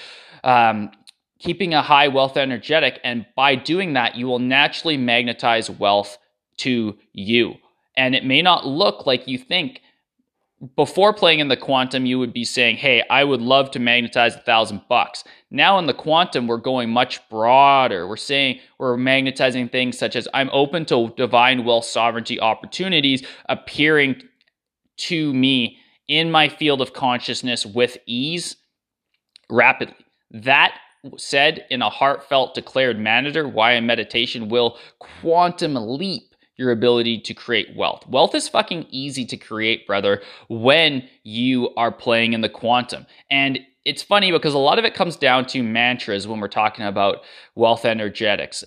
um, 0.44 0.90
keeping 1.38 1.74
a 1.74 1.82
high 1.82 2.08
wealth 2.08 2.36
energetic. 2.36 3.00
And 3.04 3.26
by 3.36 3.54
doing 3.54 3.92
that, 3.94 4.16
you 4.16 4.26
will 4.26 4.38
naturally 4.38 4.96
magnetize 4.96 5.70
wealth 5.70 6.18
to 6.58 6.96
you. 7.12 7.54
And 7.96 8.14
it 8.14 8.24
may 8.24 8.42
not 8.42 8.66
look 8.66 9.06
like 9.06 9.28
you 9.28 9.38
think 9.38 9.80
before 10.74 11.12
playing 11.12 11.40
in 11.40 11.48
the 11.48 11.56
quantum, 11.56 12.06
you 12.06 12.18
would 12.18 12.32
be 12.32 12.44
saying, 12.44 12.76
Hey, 12.76 13.02
I 13.10 13.24
would 13.24 13.42
love 13.42 13.70
to 13.72 13.78
magnetize 13.78 14.34
a 14.36 14.40
thousand 14.40 14.82
bucks. 14.88 15.22
Now 15.50 15.78
in 15.78 15.86
the 15.86 15.94
quantum, 15.94 16.46
we're 16.46 16.56
going 16.56 16.90
much 16.90 17.26
broader. 17.28 18.08
We're 18.08 18.16
saying 18.16 18.60
we're 18.78 18.96
magnetizing 18.96 19.68
things 19.68 19.98
such 19.98 20.16
as 20.16 20.26
I'm 20.32 20.50
open 20.52 20.86
to 20.86 21.12
divine 21.16 21.64
wealth 21.64 21.84
sovereignty 21.84 22.40
opportunities 22.40 23.26
appearing 23.48 24.22
to 24.98 25.34
me 25.34 25.78
in 26.08 26.30
my 26.30 26.48
field 26.48 26.80
of 26.80 26.94
consciousness 26.94 27.66
with 27.66 27.98
ease 28.06 28.56
rapidly. 29.50 29.94
That 30.30 30.74
said 31.16 31.66
in 31.70 31.82
a 31.82 31.90
heartfelt 31.90 32.54
declared 32.54 32.98
manner, 32.98 33.48
why 33.48 33.72
a 33.72 33.80
meditation 33.80 34.48
will 34.48 34.78
quantum 34.98 35.74
leap 35.74 36.34
your 36.56 36.70
ability 36.70 37.20
to 37.20 37.34
create 37.34 37.76
wealth. 37.76 38.06
Wealth 38.08 38.34
is 38.34 38.48
fucking 38.48 38.86
easy 38.90 39.24
to 39.26 39.36
create, 39.36 39.86
brother, 39.86 40.22
when 40.48 41.06
you 41.22 41.70
are 41.76 41.92
playing 41.92 42.32
in 42.32 42.40
the 42.40 42.48
quantum. 42.48 43.06
And 43.30 43.60
it's 43.84 44.02
funny 44.02 44.32
because 44.32 44.54
a 44.54 44.58
lot 44.58 44.78
of 44.78 44.84
it 44.84 44.94
comes 44.94 45.16
down 45.16 45.46
to 45.46 45.62
mantras 45.62 46.26
when 46.26 46.40
we're 46.40 46.48
talking 46.48 46.84
about 46.84 47.18
wealth 47.54 47.84
energetics. 47.84 48.64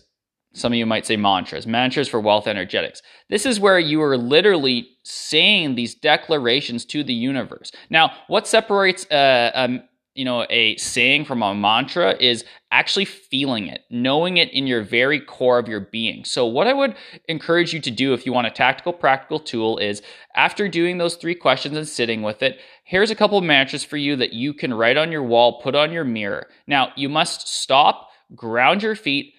Some 0.54 0.74
of 0.74 0.78
you 0.78 0.86
might 0.86 1.06
say 1.06 1.16
mantras, 1.16 1.68
mantras 1.68 2.08
for 2.08 2.20
wealth 2.20 2.48
energetics. 2.48 3.02
This 3.30 3.46
is 3.46 3.60
where 3.60 3.78
you 3.78 4.02
are 4.02 4.18
literally 4.18 4.90
saying 5.04 5.76
these 5.76 5.94
declarations 5.94 6.86
to 6.86 7.04
the 7.04 7.14
universe. 7.14 7.72
Now, 7.90 8.14
what 8.28 8.48
separates 8.48 9.06
uh, 9.12 9.52
um, 9.54 9.84
you 10.20 10.26
know 10.26 10.46
a 10.50 10.76
saying 10.76 11.24
from 11.24 11.42
a 11.42 11.56
mantra 11.56 12.14
is 12.20 12.44
actually 12.72 13.06
feeling 13.06 13.68
it 13.68 13.86
knowing 13.90 14.36
it 14.36 14.52
in 14.52 14.68
your 14.68 14.84
very 14.84 15.20
core 15.20 15.58
of 15.58 15.70
your 15.70 15.80
being. 15.80 16.26
So 16.26 16.46
what 16.46 16.68
i 16.68 16.74
would 16.74 16.96
encourage 17.30 17.74
you 17.74 17.80
to 17.80 17.92
do 17.92 18.14
if 18.14 18.26
you 18.26 18.34
want 18.34 18.48
a 18.48 18.52
tactical 18.52 18.92
practical 18.92 19.40
tool 19.40 19.78
is 19.78 20.02
after 20.36 20.68
doing 20.68 20.98
those 20.98 21.16
three 21.16 21.36
questions 21.36 21.78
and 21.78 21.88
sitting 21.88 22.22
with 22.22 22.44
it 22.44 22.60
here's 22.84 23.12
a 23.12 23.16
couple 23.16 23.40
mantras 23.40 23.84
for 23.84 23.98
you 23.98 24.16
that 24.18 24.34
you 24.34 24.54
can 24.54 24.74
write 24.74 24.98
on 24.98 25.12
your 25.12 25.24
wall 25.24 25.62
put 25.62 25.74
on 25.74 25.94
your 25.94 26.04
mirror. 26.04 26.48
Now 26.68 26.92
you 26.98 27.08
must 27.08 27.48
stop 27.48 28.10
ground 28.36 28.84
your 28.84 28.96
feet 28.96 29.34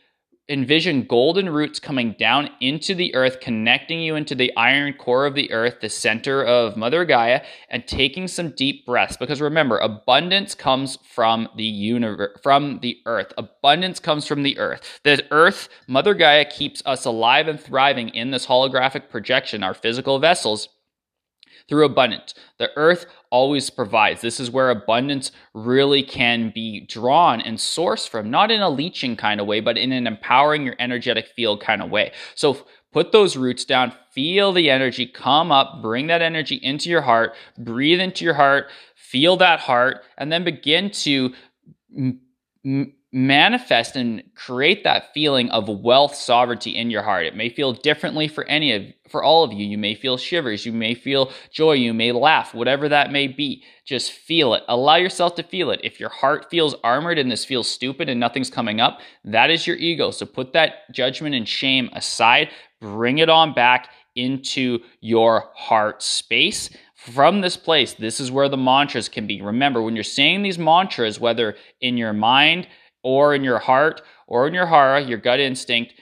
envision 0.50 1.04
golden 1.04 1.49
roots 1.49 1.78
coming 1.78 2.14
down 2.19 2.50
into 2.61 2.95
the 2.95 3.14
earth, 3.14 3.40
connecting 3.40 4.00
you 4.00 4.16
into 4.16 4.35
the 4.35 4.54
iron 4.57 4.92
core 4.92 5.25
of 5.25 5.35
the 5.35 5.50
earth, 5.52 5.76
the 5.80 5.88
center 5.88 6.45
of 6.45 6.76
Mother 6.76 7.04
Gaia, 7.04 7.42
and 7.69 7.87
taking 7.87 8.26
some 8.26 8.50
deep 8.50 8.85
breaths. 8.85 9.16
Because 9.16 9.40
remember, 9.40 9.78
abundance 9.78 10.54
comes 10.54 10.99
from 11.04 11.49
the 11.57 11.64
universe, 11.64 12.38
from 12.42 12.80
the 12.80 12.99
earth. 13.07 13.33
Abundance 13.38 14.00
comes 14.00 14.26
from 14.26 14.42
the 14.42 14.59
earth. 14.59 15.00
The 15.04 15.25
earth, 15.30 15.69
Mother 15.87 16.14
Gaia, 16.14 16.45
keeps 16.45 16.83
us 16.85 17.04
alive 17.04 17.47
and 17.47 17.61
thriving 17.61 18.09
in 18.09 18.33
this 18.33 18.47
holographic 18.47 19.09
projection, 19.09 19.62
our 19.62 19.75
physical 19.75 20.19
vessels 20.19 20.69
through 21.70 21.86
abundance. 21.86 22.34
The 22.58 22.68
earth 22.76 23.06
always 23.30 23.70
provides. 23.70 24.20
This 24.20 24.40
is 24.40 24.50
where 24.50 24.68
abundance 24.68 25.30
really 25.54 26.02
can 26.02 26.50
be 26.52 26.80
drawn 26.80 27.40
and 27.40 27.56
sourced 27.56 28.08
from, 28.08 28.28
not 28.28 28.50
in 28.50 28.60
a 28.60 28.68
leeching 28.68 29.16
kind 29.16 29.40
of 29.40 29.46
way, 29.46 29.60
but 29.60 29.78
in 29.78 29.92
an 29.92 30.06
empowering 30.06 30.66
your 30.66 30.74
energetic 30.78 31.28
field 31.28 31.62
kind 31.62 31.80
of 31.80 31.90
way. 31.90 32.12
So 32.34 32.66
put 32.92 33.12
those 33.12 33.36
roots 33.36 33.64
down, 33.64 33.94
feel 34.12 34.52
the 34.52 34.68
energy 34.68 35.06
come 35.06 35.52
up, 35.52 35.80
bring 35.80 36.08
that 36.08 36.20
energy 36.20 36.56
into 36.56 36.90
your 36.90 37.02
heart, 37.02 37.34
breathe 37.56 38.00
into 38.00 38.24
your 38.24 38.34
heart, 38.34 38.66
feel 38.96 39.36
that 39.38 39.60
heart, 39.60 40.02
and 40.18 40.30
then 40.30 40.44
begin 40.44 40.90
to. 40.90 41.32
M- 41.96 42.20
manifest 43.12 43.97
and 43.97 44.23
create 44.37 44.85
that 44.85 45.12
feeling 45.12 45.50
of 45.50 45.69
wealth 45.69 46.14
sovereignty 46.14 46.76
in 46.76 46.90
your 46.90 47.02
heart. 47.02 47.26
It 47.26 47.35
may 47.35 47.49
feel 47.49 47.73
differently 47.73 48.29
for 48.29 48.45
any 48.45 48.73
of 48.73 48.85
for 49.09 49.25
all 49.25 49.43
of 49.43 49.52
you. 49.52 49.67
You 49.67 49.79
may 49.79 49.97
feel 49.97 50.17
shivers, 50.17 50.64
you 50.64 50.73
may 50.73 50.95
feel 50.95 51.33
joy, 51.50 51.73
you 51.73 51.93
may 51.93 52.12
laugh, 52.12 52.55
whatever 52.55 52.88
that 52.88 53.11
may 53.11 53.26
be. 53.26 53.64
Just 53.85 54.12
feel 54.12 54.55
it. 54.55 54.62
Allow 54.69 54.97
yourself 54.97 55.35
to 55.35 55.43
feel 55.43 55.73
it. 55.73 55.81
If 55.83 55.99
your 55.99 56.11
heart 56.11 56.49
feels 56.49 56.76
armored 56.85 57.19
and 57.19 57.31
this 57.31 57.45
feels 57.45 57.69
stupid 57.69 58.09
and 58.09 58.21
nothing's 58.21 58.50
coming 58.50 58.81
up, 58.81 59.00
that 59.25 59.50
is 59.50 59.67
your 59.67 59.76
ego. 59.76 60.12
So 60.12 60.26
put 60.26 60.52
that 60.52 60.93
judgment 60.93 61.35
and 61.35 61.49
shame 61.49 61.90
aside, 61.93 62.50
bring 62.81 63.19
it 63.19 63.29
on 63.29 63.52
back 63.52 63.88
into 64.14 64.79
your 65.00 65.50
heart 65.55 66.02
space 66.02 66.71
from 67.00 67.40
this 67.40 67.57
place, 67.57 67.95
this 67.95 68.21
is 68.21 68.31
where 68.31 68.50
the 68.50 68.59
mantras 68.59 69.09
can 69.09 69.26
be. 69.26 69.40
Remember, 69.40 69.81
when 69.81 69.95
you're 69.95 70.05
saying 70.05 70.43
these 70.43 70.59
mantras, 70.59 71.19
whether 71.19 71.57
in 71.81 71.97
your 71.97 72.12
mind, 72.12 72.69
or 73.02 73.35
in 73.35 73.45
your 73.45 73.59
heart 73.59 74.02
or 74.26 74.47
in 74.47 74.54
your 74.54 74.66
hara, 74.66 75.00
your 75.00 75.19
gut 75.19 75.40
instinct, 75.40 75.95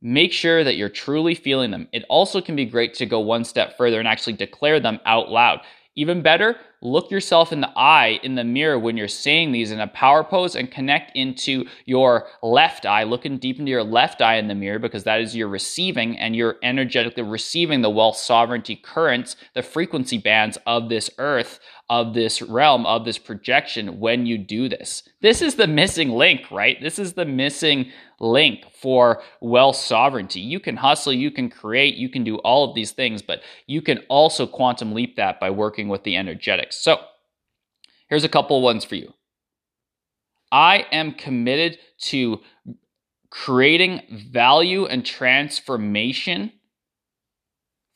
make 0.00 0.32
sure 0.32 0.64
that 0.64 0.76
you're 0.76 0.88
truly 0.88 1.34
feeling 1.34 1.70
them. 1.70 1.88
It 1.92 2.04
also 2.08 2.40
can 2.40 2.56
be 2.56 2.64
great 2.64 2.94
to 2.94 3.06
go 3.06 3.20
one 3.20 3.44
step 3.44 3.76
further 3.76 3.98
and 3.98 4.08
actually 4.08 4.34
declare 4.34 4.80
them 4.80 5.00
out 5.04 5.30
loud. 5.30 5.60
Even 5.96 6.22
better, 6.22 6.56
look 6.80 7.10
yourself 7.10 7.52
in 7.52 7.60
the 7.60 7.78
eye 7.78 8.20
in 8.22 8.34
the 8.34 8.44
mirror 8.44 8.78
when 8.78 8.96
you're 8.96 9.08
saying 9.08 9.52
these 9.52 9.70
in 9.70 9.80
a 9.80 9.86
power 9.86 10.22
pose 10.22 10.54
and 10.54 10.70
connect 10.70 11.16
into 11.16 11.66
your 11.84 12.28
left 12.42 12.86
eye, 12.86 13.02
looking 13.02 13.38
deep 13.38 13.58
into 13.58 13.70
your 13.70 13.84
left 13.84 14.22
eye 14.22 14.36
in 14.36 14.48
the 14.48 14.54
mirror 14.54 14.78
because 14.78 15.04
that 15.04 15.20
is 15.20 15.34
your 15.34 15.48
receiving 15.48 16.16
and 16.18 16.36
you're 16.36 16.56
energetically 16.62 17.22
receiving 17.22 17.82
the 17.82 17.90
wealth 17.90 18.16
sovereignty 18.16 18.76
currents, 18.76 19.36
the 19.54 19.62
frequency 19.62 20.18
bands 20.18 20.58
of 20.66 20.88
this 20.88 21.10
earth, 21.18 21.60
of 21.90 22.12
this 22.12 22.42
realm, 22.42 22.84
of 22.84 23.04
this 23.04 23.18
projection 23.18 23.98
when 23.98 24.26
you 24.26 24.36
do 24.36 24.68
this. 24.68 25.08
This 25.22 25.40
is 25.40 25.54
the 25.54 25.66
missing 25.66 26.10
link, 26.10 26.50
right? 26.50 26.80
This 26.80 26.98
is 26.98 27.14
the 27.14 27.24
missing 27.24 27.90
link 28.20 28.64
for 28.72 29.22
wealth 29.40 29.76
sovereignty. 29.76 30.40
You 30.40 30.60
can 30.60 30.76
hustle, 30.76 31.12
you 31.12 31.30
can 31.30 31.48
create, 31.48 31.94
you 31.94 32.08
can 32.08 32.24
do 32.24 32.36
all 32.38 32.68
of 32.68 32.74
these 32.74 32.90
things, 32.90 33.22
but 33.22 33.42
you 33.66 33.80
can 33.80 33.98
also 34.08 34.46
quantum 34.46 34.92
leap 34.92 35.16
that 35.16 35.40
by 35.40 35.50
working 35.50 35.88
with 35.88 36.04
the 36.04 36.16
So 36.70 37.00
here's 38.08 38.24
a 38.24 38.28
couple 38.28 38.60
ones 38.62 38.84
for 38.84 38.94
you. 38.94 39.12
I 40.50 40.86
am 40.92 41.12
committed 41.12 41.78
to 42.02 42.40
creating 43.30 44.28
value 44.32 44.86
and 44.86 45.04
transformation 45.04 46.52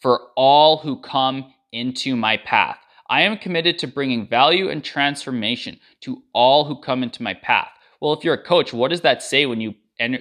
for 0.01 0.21
all 0.37 0.79
who 0.79 1.01
come 1.01 1.55
into 1.73 2.17
my 2.17 2.37
path. 2.37 2.79
I 3.09 3.23
am 3.23 3.39
committed 3.39 3.79
to 3.79 3.87
bringing 3.87 4.27
value 4.29 4.69
and 4.69 4.85
transformation 4.85 5.79
to 6.01 6.23
all 6.33 6.65
who 6.65 6.81
come 6.81 7.03
into 7.03 7.23
my 7.23 7.35
path. 7.35 7.71
Well, 8.01 8.13
if 8.13 8.25
you're 8.25 8.35
a 8.35 8.43
coach, 8.43 8.73
what 8.73 8.89
does 8.89 9.03
that 9.03 9.23
say 9.23 9.47
when 9.47 9.61
you 9.61 9.75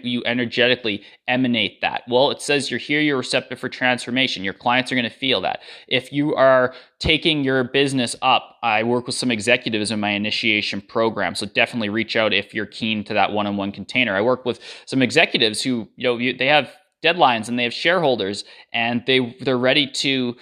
you 0.03 0.23
energetically 0.25 1.03
emanate 1.27 1.81
that? 1.81 2.03
Well, 2.07 2.31
it 2.31 2.41
says 2.41 2.69
you're 2.69 2.79
here, 2.79 3.01
you're 3.01 3.17
receptive 3.17 3.59
for 3.59 3.69
transformation. 3.69 4.43
Your 4.43 4.53
clients 4.53 4.91
are 4.91 4.95
going 4.95 5.09
to 5.09 5.15
feel 5.15 5.41
that. 5.41 5.61
If 5.87 6.11
you 6.13 6.35
are 6.35 6.73
taking 6.99 7.43
your 7.43 7.63
business 7.63 8.15
up, 8.21 8.57
I 8.63 8.83
work 8.83 9.05
with 9.07 9.15
some 9.15 9.31
executives 9.31 9.91
in 9.91 9.99
my 9.99 10.11
initiation 10.11 10.81
program, 10.81 11.35
so 11.35 11.45
definitely 11.45 11.89
reach 11.89 12.15
out 12.15 12.33
if 12.33 12.53
you're 12.53 12.65
keen 12.65 13.03
to 13.05 13.13
that 13.13 13.31
one-on-one 13.31 13.71
container. 13.71 14.15
I 14.15 14.21
work 14.21 14.45
with 14.45 14.59
some 14.85 15.01
executives 15.01 15.61
who, 15.61 15.87
you 15.95 16.07
know, 16.07 16.37
they 16.37 16.47
have 16.47 16.71
deadlines 17.03 17.47
and 17.47 17.57
they 17.57 17.63
have 17.63 17.73
shareholders 17.73 18.43
and 18.73 19.03
they 19.07 19.35
they're 19.41 19.57
ready 19.57 19.87
to 19.87 20.35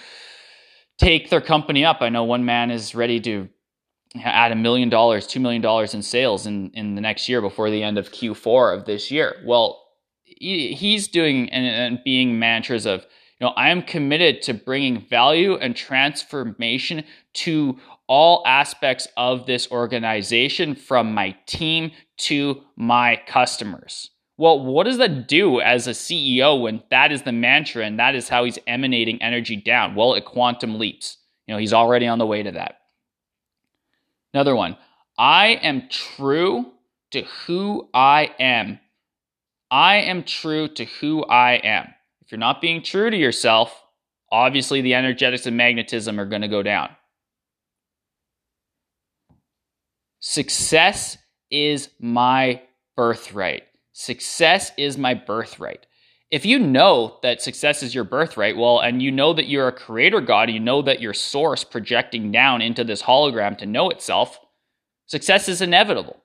take 0.98 1.30
their 1.30 1.42
company 1.42 1.86
up. 1.86 2.02
I 2.02 2.10
know 2.10 2.26
one 2.26 2.44
man 2.44 2.72
is 2.72 2.94
ready 2.94 3.20
to 3.22 3.48
add 4.16 4.52
a 4.52 4.56
million 4.56 4.90
dollars, 4.90 5.28
two 5.28 5.40
million 5.40 5.62
dollars 5.62 5.94
in 5.94 6.02
sales 6.02 6.46
in, 6.46 6.72
in 6.72 6.96
the 6.96 7.02
next 7.02 7.30
year 7.30 7.42
before 7.42 7.70
the 7.70 7.84
end 7.84 7.98
of 7.98 8.12
Q4 8.12 8.78
of 8.78 8.86
this 8.86 9.12
year. 9.12 9.36
Well, 9.46 9.84
he's 10.26 11.08
doing 11.08 11.50
and, 11.50 11.66
and 11.66 12.04
being 12.04 12.40
mantras 12.40 12.86
of, 12.86 13.02
you 13.40 13.48
know, 13.48 13.54
I 13.56 13.70
am 13.70 13.82
committed 13.82 14.42
to 14.44 14.54
bringing 14.54 15.00
value 15.00 15.56
and 15.56 15.76
transformation 15.76 17.04
to 17.36 17.78
all 18.08 18.44
aspects 18.46 19.08
of 19.18 19.46
this 19.46 19.72
organization 19.72 20.76
from 20.76 21.14
my 21.14 21.36
team 21.46 21.92
to 22.18 22.62
my 22.76 23.22
customers. 23.28 24.10
Well, 24.38 24.66
what 24.66 24.86
does 24.86 24.98
that 24.98 25.28
do 25.28 25.60
as 25.60 25.86
a 25.86 25.92
CEO 25.92 26.62
when 26.62 26.82
that 26.90 27.12
is 27.12 27.24
the 27.24 27.32
mantra 27.32 27.86
and 27.86 28.00
that 28.00 28.16
is 28.16 28.30
how 28.30 28.46
he's 28.46 28.58
emanating 28.66 29.22
energy 29.22 29.58
down? 29.58 29.96
Well, 29.96 30.16
it 30.16 30.26
quantum 30.26 30.80
leaps. 30.80 31.18
You 31.46 31.54
know, 31.54 31.60
he's 31.60 31.74
already 31.74 32.08
on 32.08 32.20
the 32.20 32.26
way 32.26 32.42
to 32.42 32.52
that. 32.52 32.79
Another 34.34 34.56
one. 34.56 34.78
I 35.18 35.60
am 35.62 35.90
true 35.90 36.72
to 37.12 37.24
who 37.46 37.90
I 37.94 38.32
am. 38.40 38.80
I 39.72 39.98
am 39.98 40.24
true 40.24 40.68
to 40.70 40.86
who 40.86 41.24
I 41.26 41.54
am. 41.54 41.94
If 42.22 42.32
you're 42.32 42.40
not 42.40 42.62
being 42.62 42.82
true 42.84 43.10
to 43.10 43.18
yourself, 43.18 43.84
obviously 44.32 44.82
the 44.82 44.96
energetics 44.96 45.46
and 45.46 45.58
magnetism 45.58 46.20
are 46.20 46.26
going 46.26 46.42
to 46.42 46.48
go 46.48 46.64
down. 46.64 46.90
Success 50.20 51.18
is 51.50 51.90
my 52.00 52.62
birthright. 52.96 53.64
Success 53.94 54.72
is 54.78 54.98
my 54.98 55.14
birthright. 55.14 55.86
If 56.32 56.46
you 56.46 56.60
know 56.60 57.18
that 57.24 57.42
success 57.42 57.82
is 57.82 57.96
your 57.96 58.04
birthright, 58.04 58.56
well, 58.56 58.80
and 58.80 59.02
you 59.02 59.12
know 59.12 59.34
that 59.34 59.48
you're 59.48 59.68
a 59.68 59.74
creator 59.74 60.22
God, 60.22 60.52
you 60.52 60.60
know 60.60 60.82
that 60.84 61.02
your 61.02 61.14
source 61.14 61.64
projecting 61.64 62.32
down 62.32 62.62
into 62.62 62.84
this 62.84 63.02
hologram 63.02 63.58
to 63.58 63.66
know 63.66 63.90
itself, 63.90 64.40
success 65.08 65.50
is 65.50 65.62
inevitable. 65.62 66.24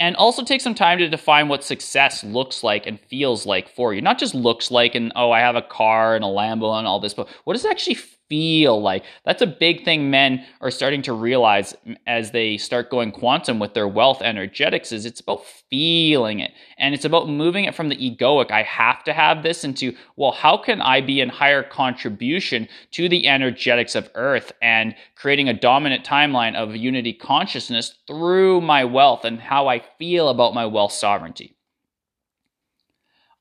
And 0.00 0.16
also 0.16 0.42
take 0.42 0.62
some 0.62 0.74
time 0.74 0.98
to 0.98 1.08
define 1.08 1.48
what 1.48 1.62
success 1.62 2.24
looks 2.24 2.64
like 2.64 2.86
and 2.86 2.98
feels 2.98 3.44
like 3.44 3.68
for 3.68 3.92
you. 3.92 4.00
Not 4.00 4.18
just 4.18 4.34
looks 4.34 4.70
like 4.70 4.94
and, 4.94 5.12
oh, 5.14 5.30
I 5.30 5.40
have 5.40 5.56
a 5.56 5.62
car 5.62 6.16
and 6.16 6.24
a 6.24 6.28
Lambo 6.28 6.76
and 6.78 6.86
all 6.86 6.98
this, 6.98 7.12
but 7.12 7.28
what 7.44 7.52
does 7.52 7.66
it 7.66 7.70
actually 7.70 7.98
feel 8.32 8.80
like. 8.80 9.04
That's 9.26 9.42
a 9.42 9.46
big 9.46 9.84
thing 9.84 10.10
men 10.10 10.46
are 10.62 10.70
starting 10.70 11.02
to 11.02 11.12
realize 11.12 11.74
as 12.06 12.30
they 12.30 12.56
start 12.56 12.88
going 12.88 13.12
quantum 13.12 13.58
with 13.58 13.74
their 13.74 13.86
wealth 13.86 14.22
energetics 14.22 14.90
is 14.90 15.04
it's 15.04 15.20
about 15.20 15.44
feeling 15.68 16.40
it. 16.40 16.52
And 16.78 16.94
it's 16.94 17.04
about 17.04 17.28
moving 17.28 17.66
it 17.66 17.74
from 17.74 17.90
the 17.90 17.96
egoic, 17.96 18.50
I 18.50 18.62
have 18.62 19.04
to 19.04 19.12
have 19.12 19.42
this 19.42 19.64
into, 19.64 19.94
well, 20.16 20.32
how 20.32 20.56
can 20.56 20.80
I 20.80 21.02
be 21.02 21.20
in 21.20 21.28
higher 21.28 21.62
contribution 21.62 22.68
to 22.92 23.06
the 23.06 23.28
energetics 23.28 23.94
of 23.94 24.08
earth 24.14 24.50
and 24.62 24.94
creating 25.14 25.50
a 25.50 25.52
dominant 25.52 26.02
timeline 26.02 26.54
of 26.54 26.74
unity 26.74 27.12
consciousness 27.12 27.98
through 28.06 28.62
my 28.62 28.86
wealth 28.86 29.26
and 29.26 29.40
how 29.40 29.68
I 29.68 29.84
feel 29.98 30.30
about 30.30 30.54
my 30.54 30.64
wealth 30.64 30.92
sovereignty. 30.92 31.54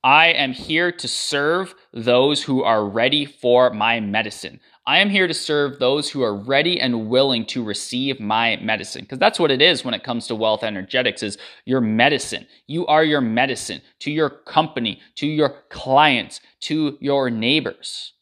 I 0.03 0.27
am 0.29 0.53
here 0.53 0.91
to 0.91 1.07
serve 1.07 1.75
those 1.93 2.41
who 2.41 2.63
are 2.63 2.83
ready 2.83 3.25
for 3.25 3.69
my 3.71 3.99
medicine. 3.99 4.59
I 4.85 4.99
am 4.99 5.09
here 5.09 5.27
to 5.27 5.33
serve 5.33 5.77
those 5.77 6.09
who 6.09 6.23
are 6.23 6.35
ready 6.35 6.79
and 6.79 7.07
willing 7.07 7.45
to 7.47 7.63
receive 7.63 8.19
my 8.19 8.57
medicine 8.57 9.01
because 9.01 9.19
that's 9.19 9.39
what 9.39 9.51
it 9.51 9.61
is 9.61 9.85
when 9.85 9.93
it 9.93 10.03
comes 10.03 10.25
to 10.27 10.35
wealth 10.35 10.63
energetics 10.63 11.21
is 11.21 11.37
your 11.65 11.81
medicine. 11.81 12.47
You 12.65 12.87
are 12.87 13.03
your 13.03 13.21
medicine 13.21 13.81
to 13.99 14.11
your 14.11 14.29
company, 14.29 14.99
to 15.15 15.27
your 15.27 15.63
clients, 15.69 16.41
to 16.61 16.97
your 16.99 17.29
neighbors. 17.29 18.13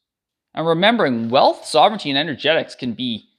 And 0.54 0.68
remembering 0.68 1.30
wealth, 1.30 1.66
sovereignty 1.66 2.10
and 2.10 2.20
energetics 2.20 2.76
can 2.76 2.94
be 2.94 3.30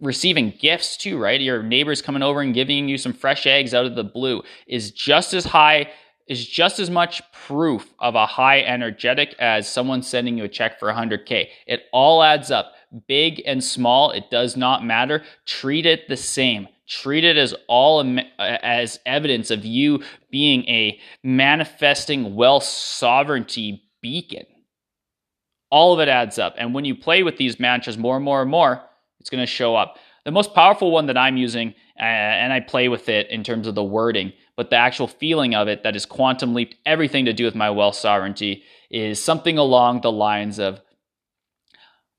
receiving 0.00 0.52
gifts 0.58 0.96
too, 0.96 1.18
right? 1.18 1.40
Your 1.40 1.62
neighbors 1.62 2.02
coming 2.02 2.22
over 2.22 2.40
and 2.40 2.54
giving 2.54 2.88
you 2.88 2.98
some 2.98 3.12
fresh 3.12 3.46
eggs 3.46 3.74
out 3.74 3.86
of 3.86 3.94
the 3.94 4.02
blue 4.02 4.42
is 4.66 4.90
just 4.90 5.34
as 5.34 5.44
high 5.44 5.90
is 6.30 6.46
just 6.46 6.78
as 6.78 6.88
much 6.88 7.20
proof 7.32 7.92
of 7.98 8.14
a 8.14 8.24
high 8.24 8.60
energetic 8.60 9.34
as 9.40 9.68
someone 9.68 10.00
sending 10.00 10.38
you 10.38 10.44
a 10.44 10.48
check 10.48 10.78
for 10.78 10.88
100K. 10.88 11.48
It 11.66 11.82
all 11.92 12.22
adds 12.22 12.52
up. 12.52 12.72
Big 13.08 13.42
and 13.44 13.62
small, 13.62 14.12
it 14.12 14.30
does 14.30 14.56
not 14.56 14.84
matter. 14.84 15.24
Treat 15.44 15.86
it 15.86 16.08
the 16.08 16.16
same. 16.16 16.68
Treat 16.88 17.24
it 17.24 17.36
as 17.36 17.52
all 17.66 18.04
as 18.38 19.00
evidence 19.04 19.50
of 19.50 19.64
you 19.64 20.04
being 20.30 20.64
a 20.68 21.00
manifesting 21.24 22.36
wealth 22.36 22.64
sovereignty 22.64 23.82
beacon. 24.00 24.46
All 25.68 25.92
of 25.92 25.98
it 25.98 26.08
adds 26.08 26.38
up. 26.38 26.54
And 26.58 26.74
when 26.74 26.84
you 26.84 26.94
play 26.94 27.24
with 27.24 27.38
these 27.38 27.58
mantras 27.58 27.98
more 27.98 28.14
and 28.14 28.24
more 28.24 28.40
and 28.40 28.50
more, 28.50 28.82
it's 29.18 29.30
going 29.30 29.42
to 29.42 29.46
show 29.46 29.74
up. 29.74 29.96
The 30.24 30.30
most 30.30 30.54
powerful 30.54 30.92
one 30.92 31.06
that 31.06 31.16
I'm 31.16 31.36
using, 31.36 31.74
uh, 31.98 32.04
and 32.04 32.52
I 32.52 32.60
play 32.60 32.88
with 32.88 33.08
it 33.08 33.28
in 33.30 33.42
terms 33.42 33.66
of 33.66 33.74
the 33.74 33.82
wording, 33.82 34.32
but 34.60 34.68
the 34.68 34.76
actual 34.76 35.08
feeling 35.08 35.54
of 35.54 35.68
it 35.68 35.84
that 35.84 35.96
is 35.96 36.04
quantum 36.04 36.52
leaped 36.52 36.76
everything 36.84 37.24
to 37.24 37.32
do 37.32 37.46
with 37.46 37.54
my 37.54 37.70
wealth 37.70 37.94
sovereignty 37.94 38.62
is 38.90 39.18
something 39.18 39.56
along 39.56 40.02
the 40.02 40.12
lines 40.12 40.58
of 40.58 40.82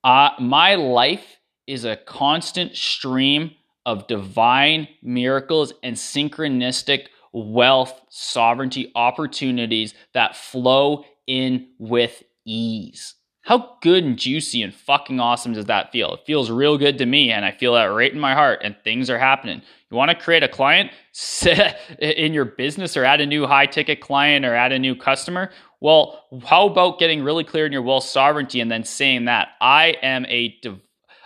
uh, 0.04 0.32
my 0.40 0.74
life 0.74 1.38
is 1.68 1.86
a 1.86 1.96
constant 1.96 2.76
stream 2.76 3.52
of 3.86 4.08
divine 4.08 4.88
miracles 5.04 5.72
and 5.84 5.96
synchronistic 5.96 7.10
wealth 7.32 8.02
sovereignty 8.10 8.92
opportunities 8.96 9.94
that 10.16 10.36
flow 10.36 11.06
in 11.28 11.68
with 11.78 12.24
ease. 12.44 13.14
How 13.44 13.78
good 13.82 14.04
and 14.04 14.18
juicy 14.18 14.62
and 14.62 14.74
fucking 14.74 15.20
awesome 15.20 15.54
does 15.54 15.66
that 15.66 15.92
feel? 15.92 16.14
It 16.14 16.26
feels 16.28 16.52
real 16.52 16.78
good 16.78 17.00
to 17.00 17.08
me, 17.08 17.32
and 17.32 17.44
I 17.44 17.52
feel 17.52 17.74
that 17.74 17.86
right 17.86 18.12
in 18.12 18.20
my 18.20 18.36
heart, 18.36 18.62
and 18.64 18.76
things 18.84 19.10
are 19.10 19.18
happening. 19.18 19.64
You 19.90 19.98
want 19.98 20.12
to 20.12 20.16
create 20.16 20.44
a 20.44 20.48
client 20.48 20.92
in 22.00 22.34
your 22.34 22.46
business 22.46 22.96
or 22.96 23.04
add 23.04 23.20
a 23.20 23.26
new 23.26 23.48
high 23.48 23.66
ticket 23.66 24.00
client 24.00 24.46
or 24.46 24.54
add 24.54 24.72
a 24.72 24.80
new 24.80 24.96
customer? 24.96 25.52
Well, 25.80 26.24
how 26.46 26.68
about 26.68 27.00
getting 27.00 27.24
really 27.24 27.44
clear 27.44 27.66
in 27.66 27.72
your 27.72 27.82
wealth 27.82 28.04
sovereignty 28.04 28.62
and 28.62 28.72
then 28.72 28.84
saying 28.84 29.26
that 29.26 29.50
I 29.60 29.96
am 30.04 30.26
a 30.28 30.60
div- 30.62 30.80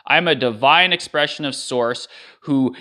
I'm 0.08 0.30
a 0.30 0.36
divine 0.36 0.94
expression 0.94 1.44
of 1.44 1.54
source 1.54 2.08
who 2.42 2.76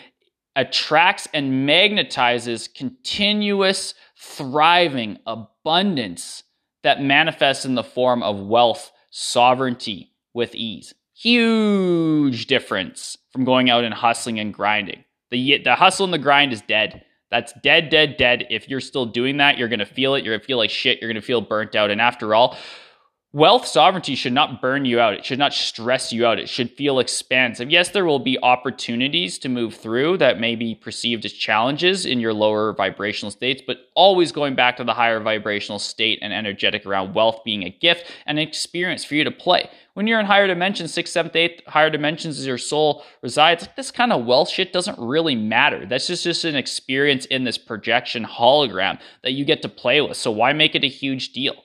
attracts 0.54 1.26
and 1.34 1.68
magnetizes 1.68 2.72
continuous 2.72 3.94
thriving 4.16 5.18
abundance 5.26 6.44
that 6.82 7.02
manifests 7.02 7.64
in 7.64 7.74
the 7.74 7.82
form 7.82 8.22
of 8.22 8.38
wealth 8.38 8.92
sovereignty 9.16 10.10
with 10.34 10.56
ease. 10.56 10.92
Huge 11.14 12.46
difference 12.48 13.16
from 13.32 13.44
going 13.44 13.70
out 13.70 13.84
and 13.84 13.94
hustling 13.94 14.40
and 14.40 14.52
grinding. 14.52 15.04
The, 15.30 15.62
the 15.62 15.76
hustle 15.76 16.04
and 16.04 16.12
the 16.12 16.18
grind 16.18 16.52
is 16.52 16.62
dead. 16.62 17.04
That's 17.30 17.52
dead, 17.62 17.90
dead, 17.90 18.16
dead. 18.16 18.44
If 18.50 18.68
you're 18.68 18.80
still 18.80 19.06
doing 19.06 19.36
that, 19.36 19.56
you're 19.56 19.68
going 19.68 19.78
to 19.78 19.86
feel 19.86 20.16
it. 20.16 20.24
You're 20.24 20.32
going 20.32 20.40
to 20.40 20.46
feel 20.46 20.58
like 20.58 20.70
shit. 20.70 21.00
You're 21.00 21.08
going 21.08 21.20
to 21.20 21.26
feel 21.26 21.40
burnt 21.40 21.76
out. 21.76 21.92
And 21.92 22.00
after 22.00 22.34
all, 22.34 22.56
Wealth 23.34 23.66
sovereignty 23.66 24.14
should 24.14 24.32
not 24.32 24.62
burn 24.62 24.84
you 24.84 25.00
out. 25.00 25.14
It 25.14 25.24
should 25.24 25.40
not 25.40 25.52
stress 25.52 26.12
you 26.12 26.24
out. 26.24 26.38
It 26.38 26.48
should 26.48 26.70
feel 26.70 27.00
expansive. 27.00 27.68
Yes, 27.68 27.88
there 27.88 28.04
will 28.04 28.20
be 28.20 28.38
opportunities 28.40 29.38
to 29.38 29.48
move 29.48 29.74
through 29.74 30.18
that 30.18 30.38
may 30.38 30.54
be 30.54 30.76
perceived 30.76 31.24
as 31.24 31.32
challenges 31.32 32.06
in 32.06 32.20
your 32.20 32.32
lower 32.32 32.72
vibrational 32.72 33.32
states, 33.32 33.60
but 33.66 33.88
always 33.96 34.30
going 34.30 34.54
back 34.54 34.76
to 34.76 34.84
the 34.84 34.94
higher 34.94 35.18
vibrational 35.18 35.80
state 35.80 36.20
and 36.22 36.32
energetic 36.32 36.86
around 36.86 37.14
wealth 37.14 37.42
being 37.44 37.64
a 37.64 37.70
gift 37.70 38.06
and 38.24 38.38
an 38.38 38.46
experience 38.46 39.04
for 39.04 39.16
you 39.16 39.24
to 39.24 39.32
play. 39.32 39.68
When 39.94 40.06
you're 40.06 40.20
in 40.20 40.26
higher 40.26 40.46
dimensions, 40.46 40.94
sixth, 40.94 41.12
seventh, 41.12 41.34
eighth, 41.34 41.66
higher 41.66 41.90
dimensions 41.90 42.38
as 42.38 42.46
your 42.46 42.56
soul 42.56 43.02
resides, 43.20 43.68
this 43.76 43.90
kind 43.90 44.12
of 44.12 44.26
wealth 44.26 44.48
shit 44.48 44.72
doesn't 44.72 44.96
really 44.96 45.34
matter. 45.34 45.86
That's 45.86 46.06
just, 46.06 46.22
just 46.22 46.44
an 46.44 46.54
experience 46.54 47.26
in 47.26 47.42
this 47.42 47.58
projection 47.58 48.24
hologram 48.24 49.00
that 49.24 49.32
you 49.32 49.44
get 49.44 49.60
to 49.62 49.68
play 49.68 50.00
with. 50.00 50.16
So 50.16 50.30
why 50.30 50.52
make 50.52 50.76
it 50.76 50.84
a 50.84 50.88
huge 50.88 51.32
deal? 51.32 51.63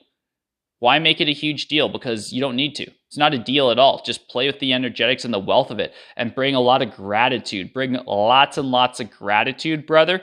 Why 0.80 0.98
make 0.98 1.20
it 1.20 1.28
a 1.28 1.32
huge 1.32 1.68
deal? 1.68 1.88
Because 1.88 2.32
you 2.32 2.40
don't 2.40 2.56
need 2.56 2.74
to. 2.76 2.84
It's 2.84 3.18
not 3.18 3.34
a 3.34 3.38
deal 3.38 3.70
at 3.70 3.78
all. 3.78 4.02
Just 4.04 4.28
play 4.28 4.46
with 4.46 4.60
the 4.60 4.72
energetics 4.72 5.24
and 5.24 5.32
the 5.32 5.38
wealth 5.38 5.70
of 5.70 5.78
it 5.78 5.92
and 6.16 6.34
bring 6.34 6.54
a 6.54 6.60
lot 6.60 6.82
of 6.82 6.92
gratitude. 6.92 7.72
Bring 7.72 7.92
lots 8.06 8.56
and 8.56 8.70
lots 8.70 8.98
of 8.98 9.10
gratitude, 9.10 9.86
brother, 9.86 10.22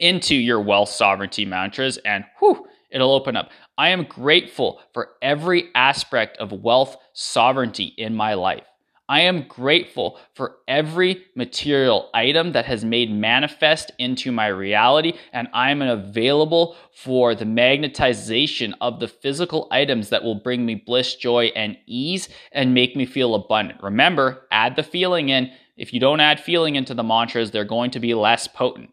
into 0.00 0.34
your 0.34 0.60
wealth 0.60 0.88
sovereignty 0.88 1.44
mantras, 1.44 1.96
and 1.98 2.24
whew, 2.40 2.66
it'll 2.90 3.12
open 3.12 3.36
up. 3.36 3.50
I 3.78 3.90
am 3.90 4.04
grateful 4.04 4.80
for 4.92 5.10
every 5.22 5.68
aspect 5.74 6.38
of 6.38 6.50
wealth 6.50 6.96
sovereignty 7.12 7.94
in 7.96 8.16
my 8.16 8.34
life. 8.34 8.64
I 9.08 9.20
am 9.22 9.46
grateful 9.48 10.18
for 10.34 10.56
every 10.68 11.24
material 11.34 12.08
item 12.14 12.52
that 12.52 12.64
has 12.66 12.84
made 12.84 13.12
manifest 13.12 13.90
into 13.98 14.32
my 14.32 14.46
reality, 14.46 15.14
and 15.32 15.48
I'm 15.52 15.82
available 15.82 16.76
for 16.94 17.34
the 17.34 17.44
magnetization 17.44 18.74
of 18.80 19.00
the 19.00 19.08
physical 19.08 19.68
items 19.70 20.08
that 20.10 20.22
will 20.22 20.36
bring 20.36 20.64
me 20.64 20.76
bliss, 20.76 21.16
joy, 21.16 21.46
and 21.56 21.76
ease 21.86 22.28
and 22.52 22.74
make 22.74 22.96
me 22.96 23.04
feel 23.04 23.34
abundant. 23.34 23.82
Remember, 23.82 24.46
add 24.50 24.76
the 24.76 24.82
feeling 24.82 25.28
in. 25.28 25.50
If 25.76 25.92
you 25.92 26.00
don't 26.00 26.20
add 26.20 26.38
feeling 26.38 26.76
into 26.76 26.94
the 26.94 27.02
mantras, 27.02 27.50
they're 27.50 27.64
going 27.64 27.90
to 27.92 28.00
be 28.00 28.14
less 28.14 28.46
potent. 28.46 28.90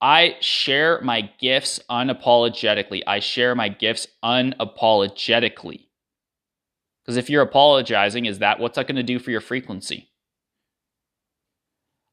I 0.00 0.36
share 0.40 1.00
my 1.02 1.30
gifts 1.38 1.78
unapologetically. 1.88 3.02
I 3.06 3.20
share 3.20 3.54
my 3.54 3.68
gifts 3.68 4.08
unapologetically. 4.24 5.86
Because 7.04 7.16
if 7.16 7.28
you're 7.28 7.42
apologizing, 7.42 8.26
is 8.26 8.38
that 8.38 8.60
what's 8.60 8.76
that 8.76 8.86
going 8.86 8.96
to 8.96 9.02
do 9.02 9.18
for 9.18 9.30
your 9.30 9.40
frequency? 9.40 10.10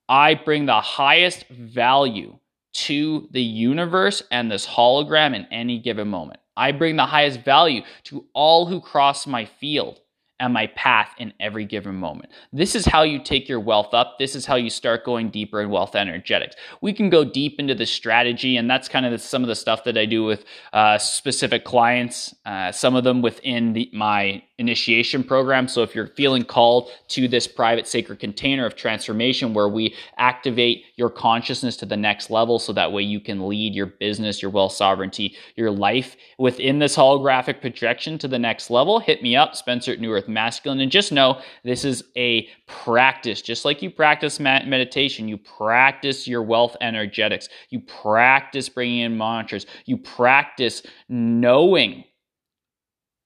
I 0.07 0.33
bring 0.33 0.65
the 0.65 0.81
highest 0.81 1.47
value 1.47 2.39
to 2.73 3.27
the 3.31 3.41
universe 3.41 4.23
and 4.31 4.51
this 4.51 4.65
hologram 4.65 5.35
in 5.35 5.45
any 5.51 5.79
given 5.79 6.07
moment. 6.07 6.39
I 6.57 6.71
bring 6.71 6.95
the 6.95 7.05
highest 7.05 7.41
value 7.41 7.83
to 8.05 8.25
all 8.33 8.65
who 8.65 8.81
cross 8.81 9.27
my 9.27 9.45
field. 9.45 9.99
and 10.39 10.53
my 10.53 10.67
path 10.67 11.13
in 11.17 11.33
every 11.39 11.65
given 11.65 11.95
moment. 11.95 12.31
This 12.53 12.75
is 12.75 12.85
how 12.85 13.03
you 13.03 13.19
take 13.19 13.49
your 13.49 13.59
wealth 13.59 13.93
up. 13.93 14.17
This 14.19 14.35
is 14.35 14.45
how 14.45 14.55
you 14.55 14.69
start 14.69 15.03
going 15.03 15.29
deeper 15.29 15.61
in 15.61 15.69
wealth 15.69 15.95
energetics. 15.95 16.55
We 16.81 16.93
can 16.93 17.09
go 17.09 17.25
deep 17.25 17.59
into 17.59 17.75
the 17.75 17.85
strategy, 17.85 18.57
and 18.57 18.69
that's 18.69 18.87
kind 18.87 19.05
of 19.05 19.11
the, 19.11 19.17
some 19.17 19.43
of 19.43 19.49
the 19.49 19.55
stuff 19.55 19.83
that 19.83 19.97
I 19.97 20.05
do 20.05 20.23
with 20.23 20.45
uh, 20.71 20.97
specific 20.97 21.65
clients, 21.65 22.33
uh, 22.45 22.71
some 22.71 22.95
of 22.95 23.03
them 23.03 23.21
within 23.21 23.73
the, 23.73 23.89
my 23.93 24.43
initiation 24.59 25.23
program. 25.23 25.67
So 25.67 25.81
if 25.81 25.95
you're 25.95 26.07
feeling 26.07 26.43
called 26.43 26.91
to 27.09 27.27
this 27.27 27.47
private 27.47 27.87
sacred 27.87 28.19
container 28.19 28.65
of 28.65 28.75
transformation 28.75 29.53
where 29.53 29.69
we 29.69 29.95
activate 30.17 30.83
your 30.97 31.09
consciousness 31.09 31.77
to 31.77 31.85
the 31.85 31.97
next 31.97 32.29
level 32.29 32.59
so 32.59 32.73
that 32.73 32.91
way 32.91 33.01
you 33.01 33.19
can 33.19 33.47
lead 33.47 33.73
your 33.73 33.87
business, 33.87 34.41
your 34.41 34.51
wealth 34.51 34.73
sovereignty, 34.73 35.35
your 35.55 35.71
life 35.71 36.17
within 36.37 36.77
this 36.77 36.95
holographic 36.95 37.61
projection 37.61 38.17
to 38.19 38.27
the 38.27 38.37
next 38.37 38.69
level, 38.69 38.99
hit 38.99 39.23
me 39.23 39.35
up, 39.35 39.55
Spencer 39.55 39.93
at 39.93 39.99
New 39.99 40.11
Earth 40.11 40.27
Masculine. 40.27 40.81
And 40.81 40.91
just 40.91 41.11
know 41.11 41.41
this 41.63 41.85
is 41.85 42.03
a 42.17 42.47
practice, 42.67 43.41
just 43.41 43.63
like 43.63 43.81
you 43.81 43.89
practice 43.89 44.39
meditation, 44.39 45.27
you 45.27 45.37
practice 45.37 46.27
your 46.27 46.43
wealth 46.43 46.75
energetics, 46.81 47.47
you 47.69 47.79
practice 47.79 48.67
bringing 48.67 48.99
in 48.99 49.17
mantras, 49.17 49.65
you 49.85 49.97
practice 49.97 50.83
knowing 51.07 52.03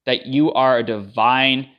that 0.06 0.26
you 0.26 0.52
are 0.54 0.78
a 0.78 0.84
divine 0.84 1.70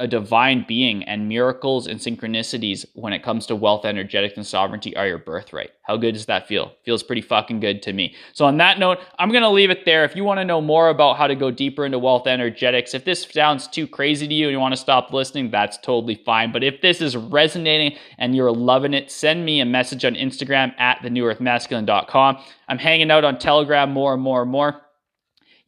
a 0.00 0.08
divine 0.08 0.64
being 0.66 1.04
and 1.04 1.28
miracles 1.28 1.86
and 1.86 2.00
synchronicities 2.00 2.86
when 2.94 3.12
it 3.12 3.22
comes 3.22 3.44
to 3.44 3.54
wealth 3.54 3.84
energetics 3.84 4.34
and 4.36 4.46
sovereignty 4.46 4.96
are 4.96 5.06
your 5.06 5.18
birthright. 5.18 5.70
How 5.82 5.98
good 5.98 6.12
does 6.12 6.24
that 6.24 6.48
feel? 6.48 6.72
Feels 6.84 7.02
pretty 7.02 7.20
fucking 7.20 7.60
good 7.60 7.82
to 7.82 7.92
me. 7.92 8.14
So 8.32 8.46
on 8.46 8.56
that 8.56 8.78
note 8.78 8.98
i'm 9.18 9.30
to 9.30 9.48
leave 9.48 9.70
it 9.70 9.84
there. 9.84 10.04
If 10.04 10.16
you 10.16 10.24
want 10.24 10.40
to 10.40 10.44
know 10.44 10.62
more 10.62 10.88
about 10.88 11.18
how 11.18 11.26
to 11.26 11.34
go 11.34 11.50
deeper 11.50 11.84
into 11.84 11.98
wealth 11.98 12.26
energetics 12.26 12.94
if 12.94 13.04
this 13.04 13.22
sounds 13.30 13.68
too 13.68 13.86
crazy 13.86 14.26
to 14.26 14.34
you 14.34 14.46
and 14.46 14.52
you 14.52 14.58
want 14.58 14.72
to 14.72 14.80
stop 14.80 15.12
listening 15.12 15.50
that's 15.50 15.76
totally 15.76 16.14
fine. 16.24 16.50
But 16.50 16.64
if 16.64 16.80
this 16.80 17.02
is 17.02 17.14
resonating 17.14 17.98
and 18.16 18.34
you're 18.34 18.52
loving 18.52 18.94
it 18.94 19.10
send 19.10 19.44
me 19.44 19.60
a 19.60 19.66
message 19.66 20.04
on 20.06 20.14
instagram 20.14 20.72
at 20.80 21.02
the 21.02 21.10
newearthmasculine.com 21.10 22.38
i'm 22.68 22.78
hanging 22.78 23.10
out 23.10 23.24
on 23.24 23.38
telegram 23.38 23.92
more 23.92 24.14
and 24.14 24.22
more 24.22 24.40
and 24.42 24.50
more 24.50 24.80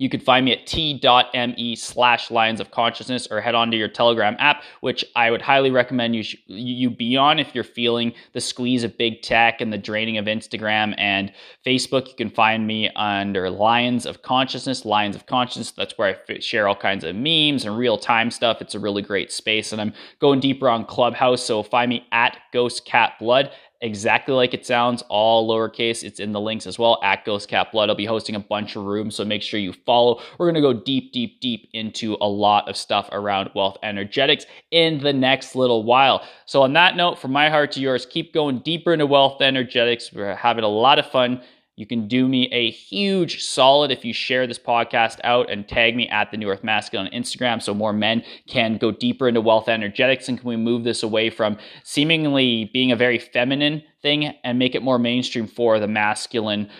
you 0.03 0.09
could 0.09 0.23
find 0.25 0.45
me 0.45 0.53
at 0.53 0.67
t.me 0.67 1.77
slash 1.77 2.31
lions 2.33 2.61
of 2.61 2.73
consciousness 2.73 3.29
or 3.31 3.41
head 3.41 3.55
on 3.55 3.71
to 3.71 3.77
your 3.77 3.87
Telegram 3.88 4.35
app, 4.41 4.65
which 4.81 5.05
I 5.15 5.31
would 5.31 5.41
highly 5.43 5.71
recommend 5.71 6.17
you, 6.17 6.25
sh- 6.25 6.37
you 6.49 6.91
be 6.91 7.17
on 7.17 7.38
if 7.38 7.55
you're 7.55 7.62
feeling 7.62 8.12
the 8.33 8.41
squeeze 8.41 8.83
of 8.83 8.99
big 8.99 9.23
tech 9.23 9.61
and 9.61 9.73
the 9.73 9.79
draining 9.79 10.19
of 10.19 10.25
Instagram 10.25 10.97
and 10.99 11.33
Facebook. 11.65 12.09
You 12.09 12.15
can 12.17 12.31
find 12.31 12.67
me 12.67 12.91
under 12.97 13.49
Lions 13.49 14.05
of 14.05 14.23
Consciousness, 14.23 14.85
Lions 14.85 15.15
of 15.15 15.27
Consciousness. 15.27 15.71
That's 15.71 15.97
where 15.97 16.19
I 16.29 16.38
share 16.41 16.67
all 16.67 16.75
kinds 16.75 17.05
of 17.05 17.15
memes 17.15 17.65
and 17.65 17.79
real 17.79 17.97
time 17.97 18.33
stuff. 18.33 18.61
It's 18.61 18.75
a 18.75 18.81
really 18.81 19.03
great 19.03 19.31
space. 19.31 19.71
And 19.73 19.81
I'm 19.81 19.93
going 20.19 20.41
deeper 20.41 20.69
on 20.69 20.85
Clubhouse. 20.85 21.45
So 21.45 21.62
find 21.62 21.88
me 21.88 22.07
at 22.11 22.38
Ghost 22.53 22.85
Cat 22.85 23.12
Blood 23.21 23.53
exactly 23.83 24.35
like 24.35 24.55
it 24.55 24.64
sounds, 24.64 25.03
all 25.09 25.49
lowercase. 25.49 26.03
It's 26.03 26.21
in 26.21 26.33
the 26.33 26.40
links 26.40 26.66
as 26.66 26.79
well 26.79 26.99
at 27.03 27.25
Ghost 27.25 27.49
Cat 27.49 27.73
Blood. 27.73 27.90
I'll 27.90 27.97
be 27.97 28.07
hosting 28.07 28.37
a 28.37 28.40
bunch 28.40 28.77
of 28.77 28.85
rooms, 28.85 29.16
so 29.16 29.25
make 29.25 29.42
sure 29.42 29.61
you 29.61 29.73
follow. 29.73 30.23
We're 30.38 30.51
going 30.51 30.55
to 30.55 30.61
go 30.61 30.73
deep, 30.73 31.12
deep, 31.12 31.40
deep 31.40 31.68
into 31.75 32.16
a 32.21 32.29
lot 32.29 32.68
of 32.68 32.77
stuff 32.77 33.09
around 33.12 33.51
wealth 33.55 33.77
energetics 33.83 34.47
in 34.71 35.03
the 35.03 35.12
next 35.12 35.55
little 35.55 35.83
while. 35.83 36.25
So, 36.47 36.62
on 36.62 36.73
that 36.75 36.97
note, 36.97 37.18
from 37.18 37.33
my 37.33 37.51
heart 37.51 37.73
to 37.73 37.81
yours, 37.81 38.07
keep 38.07 38.33
going 38.33 38.61
deeper 38.61 38.92
into 38.92 39.07
wealth 39.07 39.42
energetics. 39.42 40.12
We're 40.12 40.37
having 40.37 40.64
a 40.64 40.68
lot 40.68 40.99
of 40.99 41.07
fun. 41.11 41.42
You 41.83 41.87
can 41.87 42.07
do 42.07 42.29
me 42.29 42.47
a 42.53 42.71
huge 42.71 43.42
solid 43.42 43.90
if 43.90 44.05
you 44.05 44.12
share 44.12 44.47
this 44.47 44.57
podcast 44.57 45.18
out 45.25 45.51
and 45.51 45.66
tag 45.66 45.97
me 45.97 46.09
at 46.11 46.31
the 46.31 46.37
New 46.37 46.49
Earth 46.49 46.62
Masculine 46.62 47.09
on 47.09 47.12
Instagram 47.12 47.61
so 47.61 47.75
more 47.75 47.92
men 47.92 48.23
can 48.47 48.77
go 48.77 48.92
deeper 48.92 49.27
into 49.27 49.40
wealth 49.40 49.68
energetics 49.68 50.29
and 50.29 50.38
can 50.38 50.49
we 50.49 50.55
move 50.55 50.85
this 50.85 51.03
away 51.03 51.29
from 51.29 51.59
seemingly 51.83 52.71
being 52.73 52.92
a 52.92 52.97
very 52.97 53.18
feminine 53.18 53.83
thing 54.01 54.27
and 54.45 54.61
make 54.61 54.77
it 54.77 54.83
more 54.85 54.97
mainstream 54.97 55.49
for 55.49 55.81
the 55.81 55.88
masculine 55.88 56.71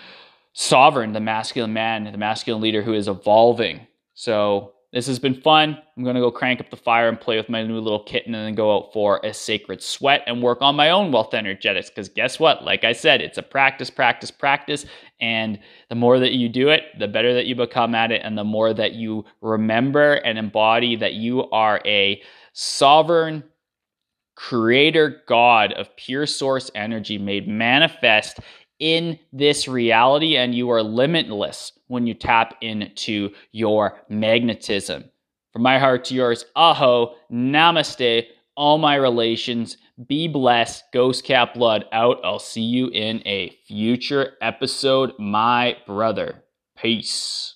sovereign, 0.53 1.11
the 1.11 1.19
masculine 1.19 1.73
man, 1.73 2.05
the 2.05 2.17
masculine 2.17 2.61
leader 2.61 2.81
who 2.81 2.93
is 2.93 3.09
evolving. 3.09 3.85
So 4.13 4.71
this 4.93 5.07
has 5.07 5.17
been 5.17 5.33
fun. 5.33 5.75
I'm 5.97 6.03
going 6.03 6.15
to 6.15 6.21
go 6.21 6.29
crank 6.29 6.61
up 6.61 6.69
the 6.69 6.77
fire 6.77 7.09
and 7.09 7.19
play 7.19 7.35
with 7.35 7.49
my 7.49 7.63
new 7.63 7.79
little 7.79 8.03
kitten 8.03 8.35
and 8.35 8.45
then 8.45 8.53
go 8.53 8.77
out 8.77 8.93
for 8.93 9.19
a 9.23 9.33
sacred 9.33 9.81
sweat 9.81 10.21
and 10.27 10.43
work 10.43 10.61
on 10.61 10.75
my 10.75 10.91
own 10.91 11.11
wealth 11.11 11.33
energetics. 11.33 11.89
Because 11.89 12.09
guess 12.09 12.39
what? 12.39 12.63
Like 12.63 12.83
I 12.83 12.93
said, 12.93 13.19
it's 13.19 13.39
a 13.39 13.43
practice, 13.43 13.89
practice, 13.89 14.29
practice. 14.29 14.85
And 15.19 15.57
the 15.89 15.95
more 15.95 16.19
that 16.19 16.33
you 16.33 16.47
do 16.47 16.69
it, 16.69 16.83
the 16.99 17.07
better 17.07 17.33
that 17.33 17.47
you 17.47 17.55
become 17.55 17.95
at 17.95 18.11
it. 18.11 18.21
And 18.23 18.37
the 18.37 18.43
more 18.43 18.71
that 18.71 18.93
you 18.93 19.25
remember 19.41 20.13
and 20.13 20.37
embody 20.37 20.95
that 20.97 21.13
you 21.13 21.49
are 21.49 21.81
a 21.85 22.21
sovereign 22.53 23.43
creator 24.35 25.23
God 25.27 25.73
of 25.73 25.95
pure 25.95 26.27
source 26.27 26.69
energy 26.75 27.17
made 27.17 27.47
manifest 27.47 28.39
in 28.77 29.17
this 29.31 29.67
reality 29.67 30.35
and 30.35 30.53
you 30.53 30.69
are 30.69 30.83
limitless 30.83 31.71
when 31.93 32.07
you 32.07 32.13
tap 32.13 32.55
into 32.61 33.29
your 33.51 34.01
magnetism. 34.09 35.05
From 35.53 35.61
my 35.61 35.79
heart 35.79 36.05
to 36.05 36.15
yours, 36.15 36.45
aho, 36.55 37.15
namaste, 37.31 38.25
all 38.55 38.77
my 38.77 38.95
relations. 38.95 39.77
Be 40.07 40.27
blessed. 40.27 40.83
Ghost 40.91 41.23
Cat 41.23 41.53
Blood 41.53 41.85
out. 41.91 42.19
I'll 42.23 42.39
see 42.39 42.63
you 42.63 42.87
in 42.87 43.21
a 43.25 43.51
future 43.67 44.33
episode, 44.41 45.13
my 45.19 45.77
brother. 45.85 46.43
Peace. 46.75 47.51